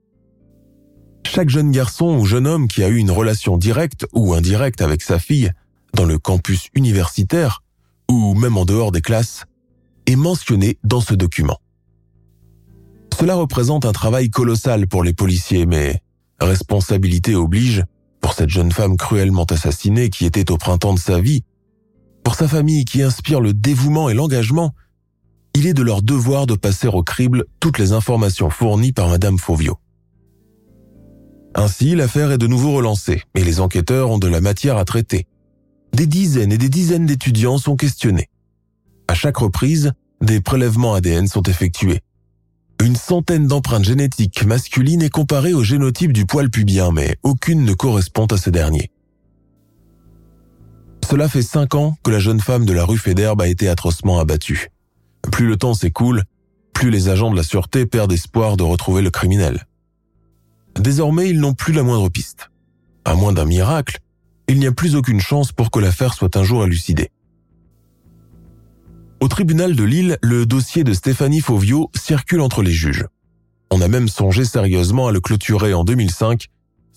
[1.25, 5.01] Chaque jeune garçon ou jeune homme qui a eu une relation directe ou indirecte avec
[5.01, 5.51] sa fille
[5.93, 7.63] dans le campus universitaire
[8.09, 9.43] ou même en dehors des classes
[10.05, 11.59] est mentionné dans ce document.
[13.19, 16.01] Cela représente un travail colossal pour les policiers, mais
[16.39, 17.83] responsabilité oblige
[18.21, 21.43] pour cette jeune femme cruellement assassinée qui était au printemps de sa vie,
[22.23, 24.73] pour sa famille qui inspire le dévouement et l'engagement,
[25.57, 29.39] il est de leur devoir de passer au crible toutes les informations fournies par Madame
[29.39, 29.79] Fauvio.
[31.55, 35.25] Ainsi, l'affaire est de nouveau relancée et les enquêteurs ont de la matière à traiter.
[35.93, 38.29] Des dizaines et des dizaines d'étudiants sont questionnés.
[39.07, 42.01] À chaque reprise, des prélèvements ADN sont effectués.
[42.83, 47.73] Une centaine d'empreintes génétiques masculines est comparée au génotype du poil pubien, mais aucune ne
[47.73, 48.91] correspond à ce dernier.
[51.09, 54.19] Cela fait cinq ans que la jeune femme de la rue Fédherbe a été atrocement
[54.19, 54.69] abattue.
[55.31, 56.23] Plus le temps s'écoule,
[56.73, 59.67] plus les agents de la sûreté perdent espoir de retrouver le criminel.
[60.79, 62.49] Désormais, ils n'ont plus la moindre piste.
[63.03, 63.99] À moins d'un miracle,
[64.47, 67.09] il n'y a plus aucune chance pour que l'affaire soit un jour élucidée.
[69.19, 73.05] Au tribunal de Lille, le dossier de Stéphanie Fauvio circule entre les juges.
[73.71, 76.45] On a même songé sérieusement à le clôturer en 2005,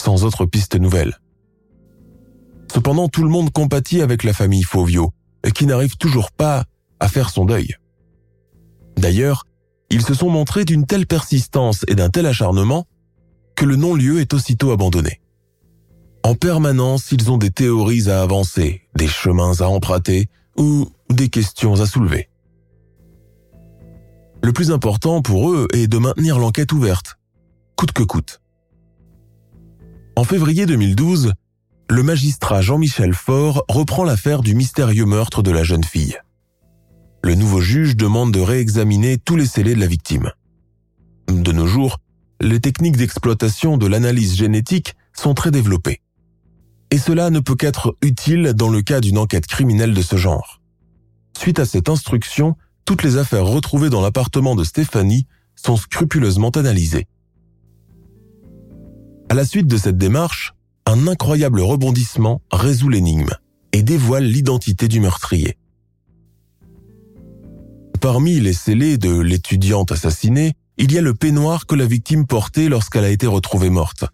[0.00, 1.18] sans autre piste nouvelle.
[2.72, 5.12] Cependant, tout le monde compatit avec la famille Fauvio,
[5.54, 6.64] qui n'arrive toujours pas
[7.00, 7.74] à faire son deuil.
[9.00, 9.46] D'ailleurs,
[9.88, 12.86] ils se sont montrés d'une telle persistance et d'un tel acharnement
[13.56, 15.20] que le non-lieu est aussitôt abandonné.
[16.22, 20.28] En permanence, ils ont des théories à avancer, des chemins à emprunter
[20.58, 22.28] ou des questions à soulever.
[24.42, 27.18] Le plus important pour eux est de maintenir l'enquête ouverte,
[27.76, 28.42] coûte que coûte.
[30.14, 31.32] En février 2012,
[31.88, 36.18] le magistrat Jean-Michel Faure reprend l'affaire du mystérieux meurtre de la jeune fille.
[37.22, 40.30] Le nouveau juge demande de réexaminer tous les scellés de la victime.
[41.28, 41.98] De nos jours,
[42.40, 46.00] les techniques d'exploitation de l'analyse génétique sont très développées.
[46.90, 50.60] Et cela ne peut qu'être utile dans le cas d'une enquête criminelle de ce genre.
[51.38, 57.06] Suite à cette instruction, toutes les affaires retrouvées dans l'appartement de Stéphanie sont scrupuleusement analysées.
[59.28, 60.54] À la suite de cette démarche,
[60.86, 63.30] un incroyable rebondissement résout l'énigme
[63.72, 65.56] et dévoile l'identité du meurtrier.
[68.00, 72.70] Parmi les scellés de l'étudiante assassinée, il y a le peignoir que la victime portait
[72.70, 74.06] lorsqu'elle a été retrouvée morte.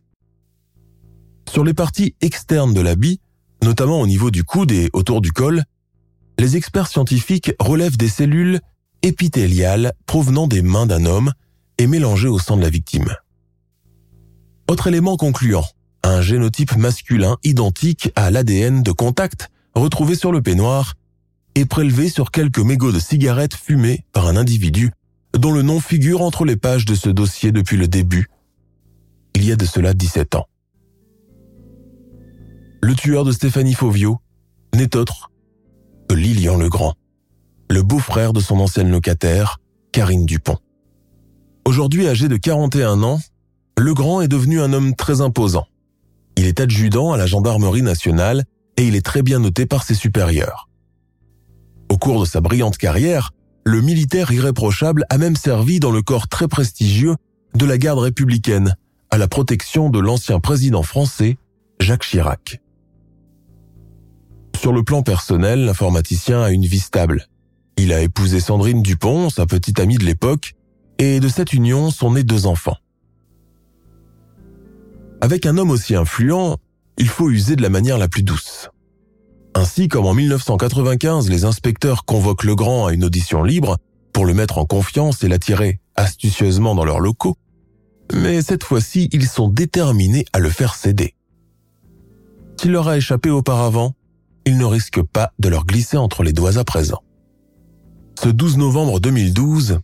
[1.48, 3.20] Sur les parties externes de l'habit,
[3.62, 5.62] notamment au niveau du coude et autour du col,
[6.36, 8.60] les experts scientifiques relèvent des cellules
[9.02, 11.32] épithéliales provenant des mains d'un homme
[11.78, 13.14] et mélangées au sang de la victime.
[14.68, 15.64] Autre élément concluant,
[16.02, 20.94] un génotype masculin identique à l'ADN de contact retrouvé sur le peignoir
[21.56, 24.92] et prélevés sur quelques mégots de cigarettes fumés par un individu
[25.32, 28.28] dont le nom figure entre les pages de ce dossier depuis le début,
[29.34, 30.46] il y a de cela 17 ans.
[32.82, 34.18] Le tueur de Stéphanie Fauvio
[34.74, 35.30] n'est autre
[36.08, 36.94] que Lilian Legrand,
[37.70, 39.58] le beau-frère de son ancienne locataire,
[39.92, 40.58] Karine Dupont.
[41.64, 43.18] Aujourd'hui âgé de 41 ans,
[43.78, 45.66] Legrand est devenu un homme très imposant.
[46.36, 48.44] Il est adjudant à la gendarmerie nationale
[48.76, 50.68] et il est très bien noté par ses supérieurs.
[51.96, 53.30] Au cours de sa brillante carrière,
[53.64, 57.16] le militaire irréprochable a même servi dans le corps très prestigieux
[57.54, 58.76] de la garde républicaine
[59.10, 61.38] à la protection de l'ancien président français,
[61.80, 62.60] Jacques Chirac.
[64.60, 67.28] Sur le plan personnel, l'informaticien a une vie stable.
[67.78, 70.52] Il a épousé Sandrine Dupont, sa petite amie de l'époque,
[70.98, 72.76] et de cette union sont nés deux enfants.
[75.22, 76.58] Avec un homme aussi influent,
[76.98, 78.68] il faut user de la manière la plus douce.
[79.56, 83.78] Ainsi comme en 1995, les inspecteurs convoquent Legrand à une audition libre
[84.12, 87.38] pour le mettre en confiance et l'attirer astucieusement dans leurs locaux.
[88.12, 91.14] Mais cette fois-ci, ils sont déterminés à le faire céder.
[92.60, 93.94] S'il leur a échappé auparavant,
[94.44, 97.02] ils ne risquent pas de leur glisser entre les doigts à présent.
[98.22, 99.80] Ce 12 novembre 2012,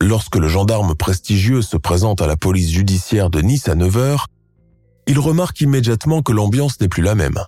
[0.00, 4.24] lorsque le gendarme prestigieux se présente à la police judiciaire de Nice à 9h,
[5.06, 7.38] il remarque immédiatement que l'ambiance n'est plus la même.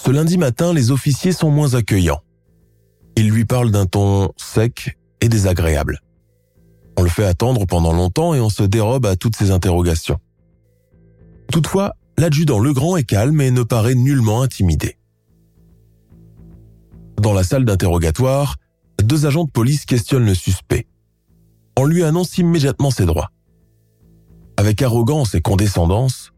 [0.00, 2.22] Ce lundi matin, les officiers sont moins accueillants.
[3.16, 6.00] Ils lui parlent d'un ton sec et désagréable.
[6.96, 10.18] On le fait attendre pendant longtemps et on se dérobe à toutes ses interrogations.
[11.52, 14.98] Toutefois, l'adjudant Legrand est calme et ne paraît nullement intimidé.
[17.20, 18.56] Dans la salle d'interrogatoire,
[19.02, 20.86] deux agents de police questionnent le suspect.
[21.76, 23.30] On lui annonce immédiatement ses droits.
[24.56, 26.32] Avec arrogance et condescendance,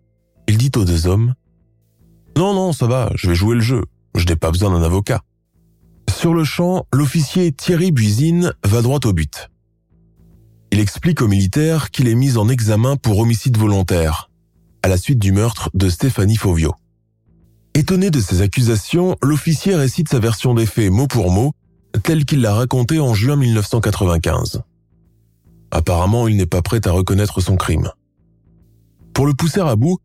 [0.46, 1.34] il dit aux deux hommes
[2.40, 3.84] non, non, ça va, je vais jouer le jeu.
[4.14, 5.20] Je n'ai pas besoin d'un avocat.
[6.08, 9.50] Sur le champ, l'officier Thierry Buisine va droit au but.
[10.72, 14.30] Il explique aux militaires qu'il est mis en examen pour homicide volontaire,
[14.82, 16.74] à la suite du meurtre de Stéphanie Fauvio.
[17.74, 21.52] Étonné de ces accusations, l'officier récite sa version des faits mot pour mot,
[22.02, 24.62] telle qu'il l'a racontée en juin 1995.
[25.72, 27.90] Apparemment, il n'est pas prêt à reconnaître son crime.
[29.12, 29.98] Pour le pousser à bout,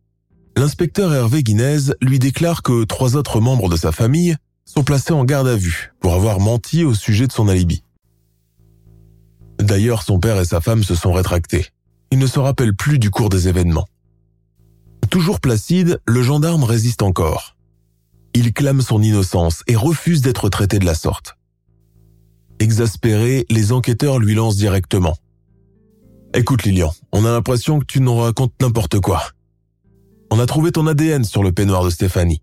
[0.55, 4.35] l'inspecteur Hervé Guinez lui déclare que trois autres membres de sa famille
[4.65, 7.83] sont placés en garde à vue pour avoir menti au sujet de son alibi.
[9.59, 11.67] D'ailleurs, son père et sa femme se sont rétractés.
[12.11, 13.87] Il ne se rappelle plus du cours des événements.
[15.09, 17.55] Toujours placide, le gendarme résiste encore.
[18.33, 21.37] Il clame son innocence et refuse d'être traité de la sorte.
[22.59, 25.15] Exaspéré, les enquêteurs lui lancent directement.
[26.33, 29.23] Écoute Lilian, on a l'impression que tu nous racontes n'importe quoi.
[30.31, 32.41] On a trouvé ton ADN sur le peignoir de Stéphanie.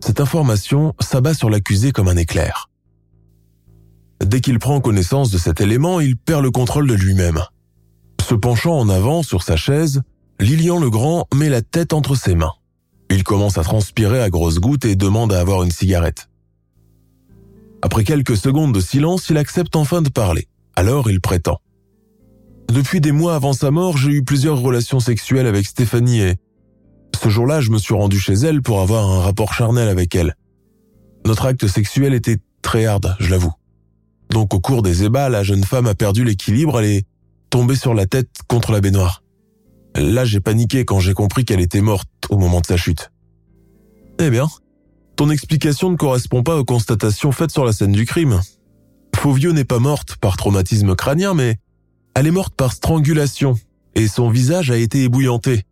[0.00, 2.70] Cette information s'abat sur l'accusé comme un éclair.
[4.24, 7.40] Dès qu'il prend connaissance de cet élément, il perd le contrôle de lui-même.
[8.20, 10.02] Se penchant en avant sur sa chaise,
[10.40, 12.52] Lilian Legrand met la tête entre ses mains.
[13.10, 16.28] Il commence à transpirer à grosses gouttes et demande à avoir une cigarette.
[17.80, 20.48] Après quelques secondes de silence, il accepte enfin de parler.
[20.76, 21.58] Alors il prétend.
[22.72, 26.36] Depuis des mois avant sa mort, j'ai eu plusieurs relations sexuelles avec Stéphanie et
[27.20, 30.36] ce jour-là, je me suis rendu chez elle pour avoir un rapport charnel avec elle.
[31.26, 33.52] Notre acte sexuel était très hard, je l'avoue.
[34.30, 37.06] Donc au cours des ébats, la jeune femme a perdu l'équilibre, elle est
[37.50, 39.22] tombée sur la tête contre la baignoire.
[39.96, 43.10] Là, j'ai paniqué quand j'ai compris qu'elle était morte au moment de sa chute.
[44.20, 44.46] Eh bien,
[45.16, 48.40] ton explication ne correspond pas aux constatations faites sur la scène du crime.
[49.16, 51.58] Fauvio n'est pas morte par traumatisme crânien, mais
[52.18, 53.54] elle est morte par strangulation
[53.94, 55.62] et son visage a été ébouillanté.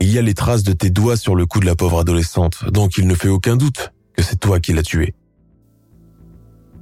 [0.00, 2.64] Il y a les traces de tes doigts sur le cou de la pauvre adolescente,
[2.72, 5.14] donc il ne fait aucun doute que c'est toi qui l'as tuée.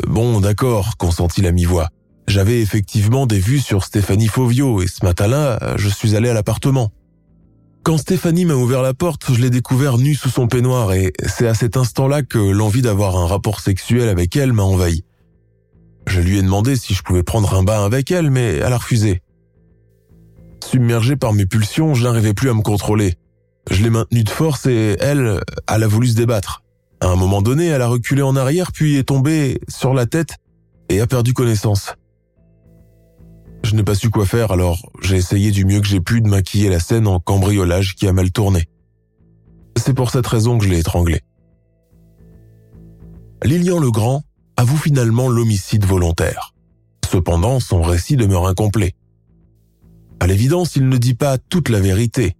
[0.06, 1.90] Bon, d'accord, consentit la mi-voix.
[2.26, 6.92] J'avais effectivement des vues sur Stéphanie Fauvio et ce matin-là, je suis allé à l'appartement.
[7.82, 11.48] Quand Stéphanie m'a ouvert la porte, je l'ai découvert nue sous son peignoir et c'est
[11.48, 15.04] à cet instant-là que l'envie d'avoir un rapport sexuel avec elle m'a envahi.
[16.06, 18.78] Je lui ai demandé si je pouvais prendre un bain avec elle, mais elle a
[18.78, 19.22] refusé.
[20.64, 23.14] Submergé par mes pulsions, je n'arrivais plus à me contrôler.
[23.70, 26.62] Je l'ai maintenue de force et elle, elle a voulu se débattre.
[27.00, 30.36] À un moment donné, elle a reculé en arrière puis est tombée sur la tête
[30.88, 31.94] et a perdu connaissance.
[33.64, 36.28] Je n'ai pas su quoi faire alors j'ai essayé du mieux que j'ai pu de
[36.28, 38.68] maquiller la scène en cambriolage qui a mal tourné.
[39.76, 41.20] C'est pour cette raison que je l'ai étranglée.
[43.42, 44.22] Lilian Legrand
[44.56, 46.54] avoue finalement l'homicide volontaire.
[47.10, 48.94] Cependant, son récit demeure incomplet.
[50.20, 52.36] À l'évidence, il ne dit pas toute la vérité.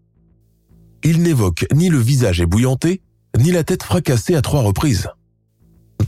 [1.04, 3.02] Il n'évoque ni le visage ébouillanté,
[3.38, 5.08] ni la tête fracassée à trois reprises.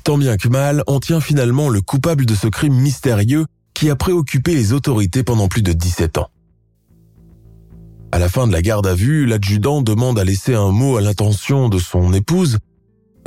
[0.04, 3.96] Tant bien que mal, on tient finalement le coupable de ce crime mystérieux qui a
[3.96, 6.30] préoccupé les autorités pendant plus de 17 ans.
[8.10, 11.02] À la fin de la garde à vue, l'adjudant demande à laisser un mot à
[11.02, 12.58] l'intention de son épouse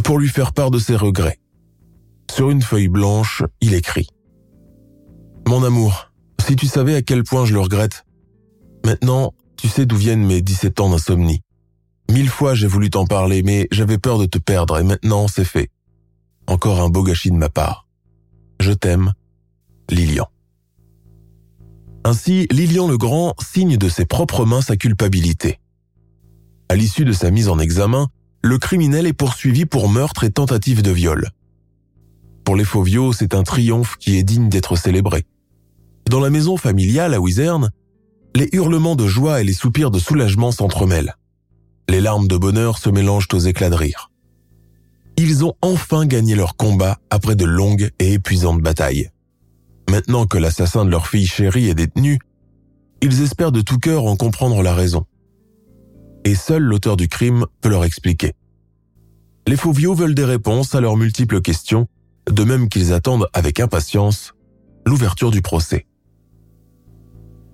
[0.03, 1.40] pour lui faire part de ses regrets.
[2.33, 4.07] Sur une feuille blanche, il écrit⁇
[5.49, 8.05] Mon amour, si tu savais à quel point je le regrette,
[8.85, 11.41] maintenant tu sais d'où viennent mes 17 ans d'insomnie.
[12.09, 15.43] Mille fois j'ai voulu t'en parler, mais j'avais peur de te perdre et maintenant c'est
[15.43, 15.71] fait.
[16.47, 17.85] Encore un beau gâchis de ma part.
[18.61, 19.11] Je t'aime,
[19.89, 20.29] Lilian.
[22.05, 25.59] Ainsi, Lilian le Grand signe de ses propres mains sa culpabilité.
[26.69, 28.07] À l'issue de sa mise en examen,
[28.41, 31.29] le criminel est poursuivi pour meurtre et tentative de viol.
[32.43, 35.25] Pour les Fauviaux, c'est un triomphe qui est digne d'être célébré.
[36.09, 37.69] Dans la maison familiale à Wizerne,
[38.35, 41.15] les hurlements de joie et les soupirs de soulagement s'entremêlent.
[41.89, 44.11] Les larmes de bonheur se mélangent aux éclats de rire.
[45.17, 49.09] Ils ont enfin gagné leur combat après de longues et épuisantes batailles.
[49.89, 52.19] Maintenant que l'assassin de leur fille chérie est détenu,
[53.01, 55.05] ils espèrent de tout cœur en comprendre la raison.
[56.23, 58.33] Et seul l'auteur du crime peut leur expliquer.
[59.47, 61.87] Les Fauviaux veulent des réponses à leurs multiples questions,
[62.31, 64.33] de même qu'ils attendent avec impatience
[64.85, 65.85] l'ouverture du procès.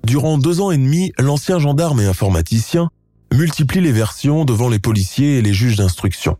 [0.06, 2.90] Durant deux ans et demi, l'ancien gendarme et informaticien
[3.34, 6.38] multiplie les versions devant les policiers et les juges d'instruction.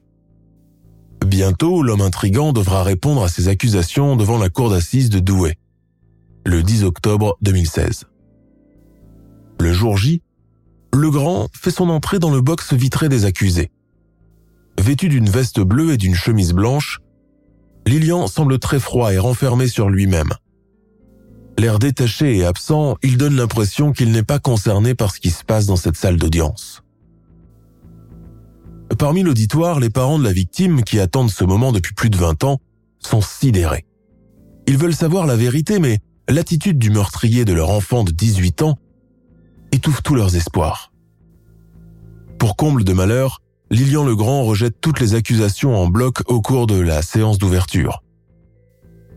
[1.26, 5.58] Bientôt, l'homme intrigant devra répondre à ses accusations devant la cour d'assises de Douai
[6.48, 8.06] le 10 octobre 2016.
[9.60, 10.22] Le jour J,
[10.94, 13.70] le grand fait son entrée dans le box vitré des accusés.
[14.80, 17.02] Vêtu d'une veste bleue et d'une chemise blanche,
[17.88, 20.34] Lilian semble très froid et renfermé sur lui-même.
[21.58, 25.44] L'air détaché et absent, il donne l'impression qu'il n'est pas concerné par ce qui se
[25.44, 26.84] passe dans cette salle d'audience.
[29.00, 32.44] Parmi l'auditoire, les parents de la victime, qui attendent ce moment depuis plus de 20
[32.44, 32.60] ans,
[33.00, 33.86] sont sidérés.
[34.68, 38.78] Ils veulent savoir la vérité, mais l'attitude du meurtrier de leur enfant de 18 ans
[39.72, 40.92] étouffe tous leurs espoirs.
[42.38, 46.80] Pour comble de malheur, Lilian Legrand rejette toutes les accusations en bloc au cours de
[46.80, 48.02] la séance d'ouverture.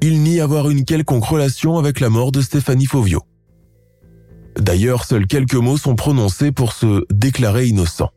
[0.02, 3.22] Il nie avoir une quelconque relation avec la mort de Stéphanie Fauvio.
[4.58, 8.10] D'ailleurs, seuls quelques mots sont prononcés pour se déclarer innocent.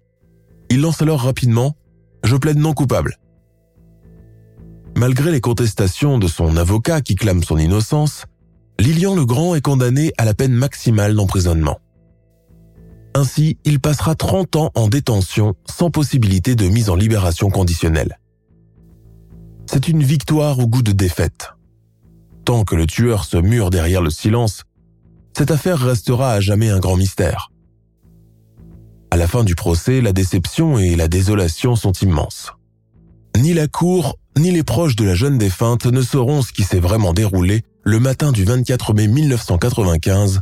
[0.69, 1.69] Il lance alors rapidement⁇
[2.23, 3.17] Je plaide non coupable⁇
[4.97, 8.25] Malgré les contestations de son avocat qui clame son innocence,
[8.79, 11.79] Lilian Legrand est condamné à la peine maximale d'emprisonnement.
[13.15, 18.19] Ainsi, il passera 30 ans en détention sans possibilité de mise en libération conditionnelle.
[19.65, 21.51] C'est une victoire au goût de défaite.
[22.45, 24.63] Tant que le tueur se mure derrière le silence,
[25.37, 27.51] cette affaire restera à jamais un grand mystère.
[29.11, 32.51] À la fin du procès, la déception et la désolation sont immenses.
[33.37, 36.79] Ni la cour, ni les proches de la jeune défunte ne sauront ce qui s'est
[36.79, 40.41] vraiment déroulé le matin du 24 mai 1995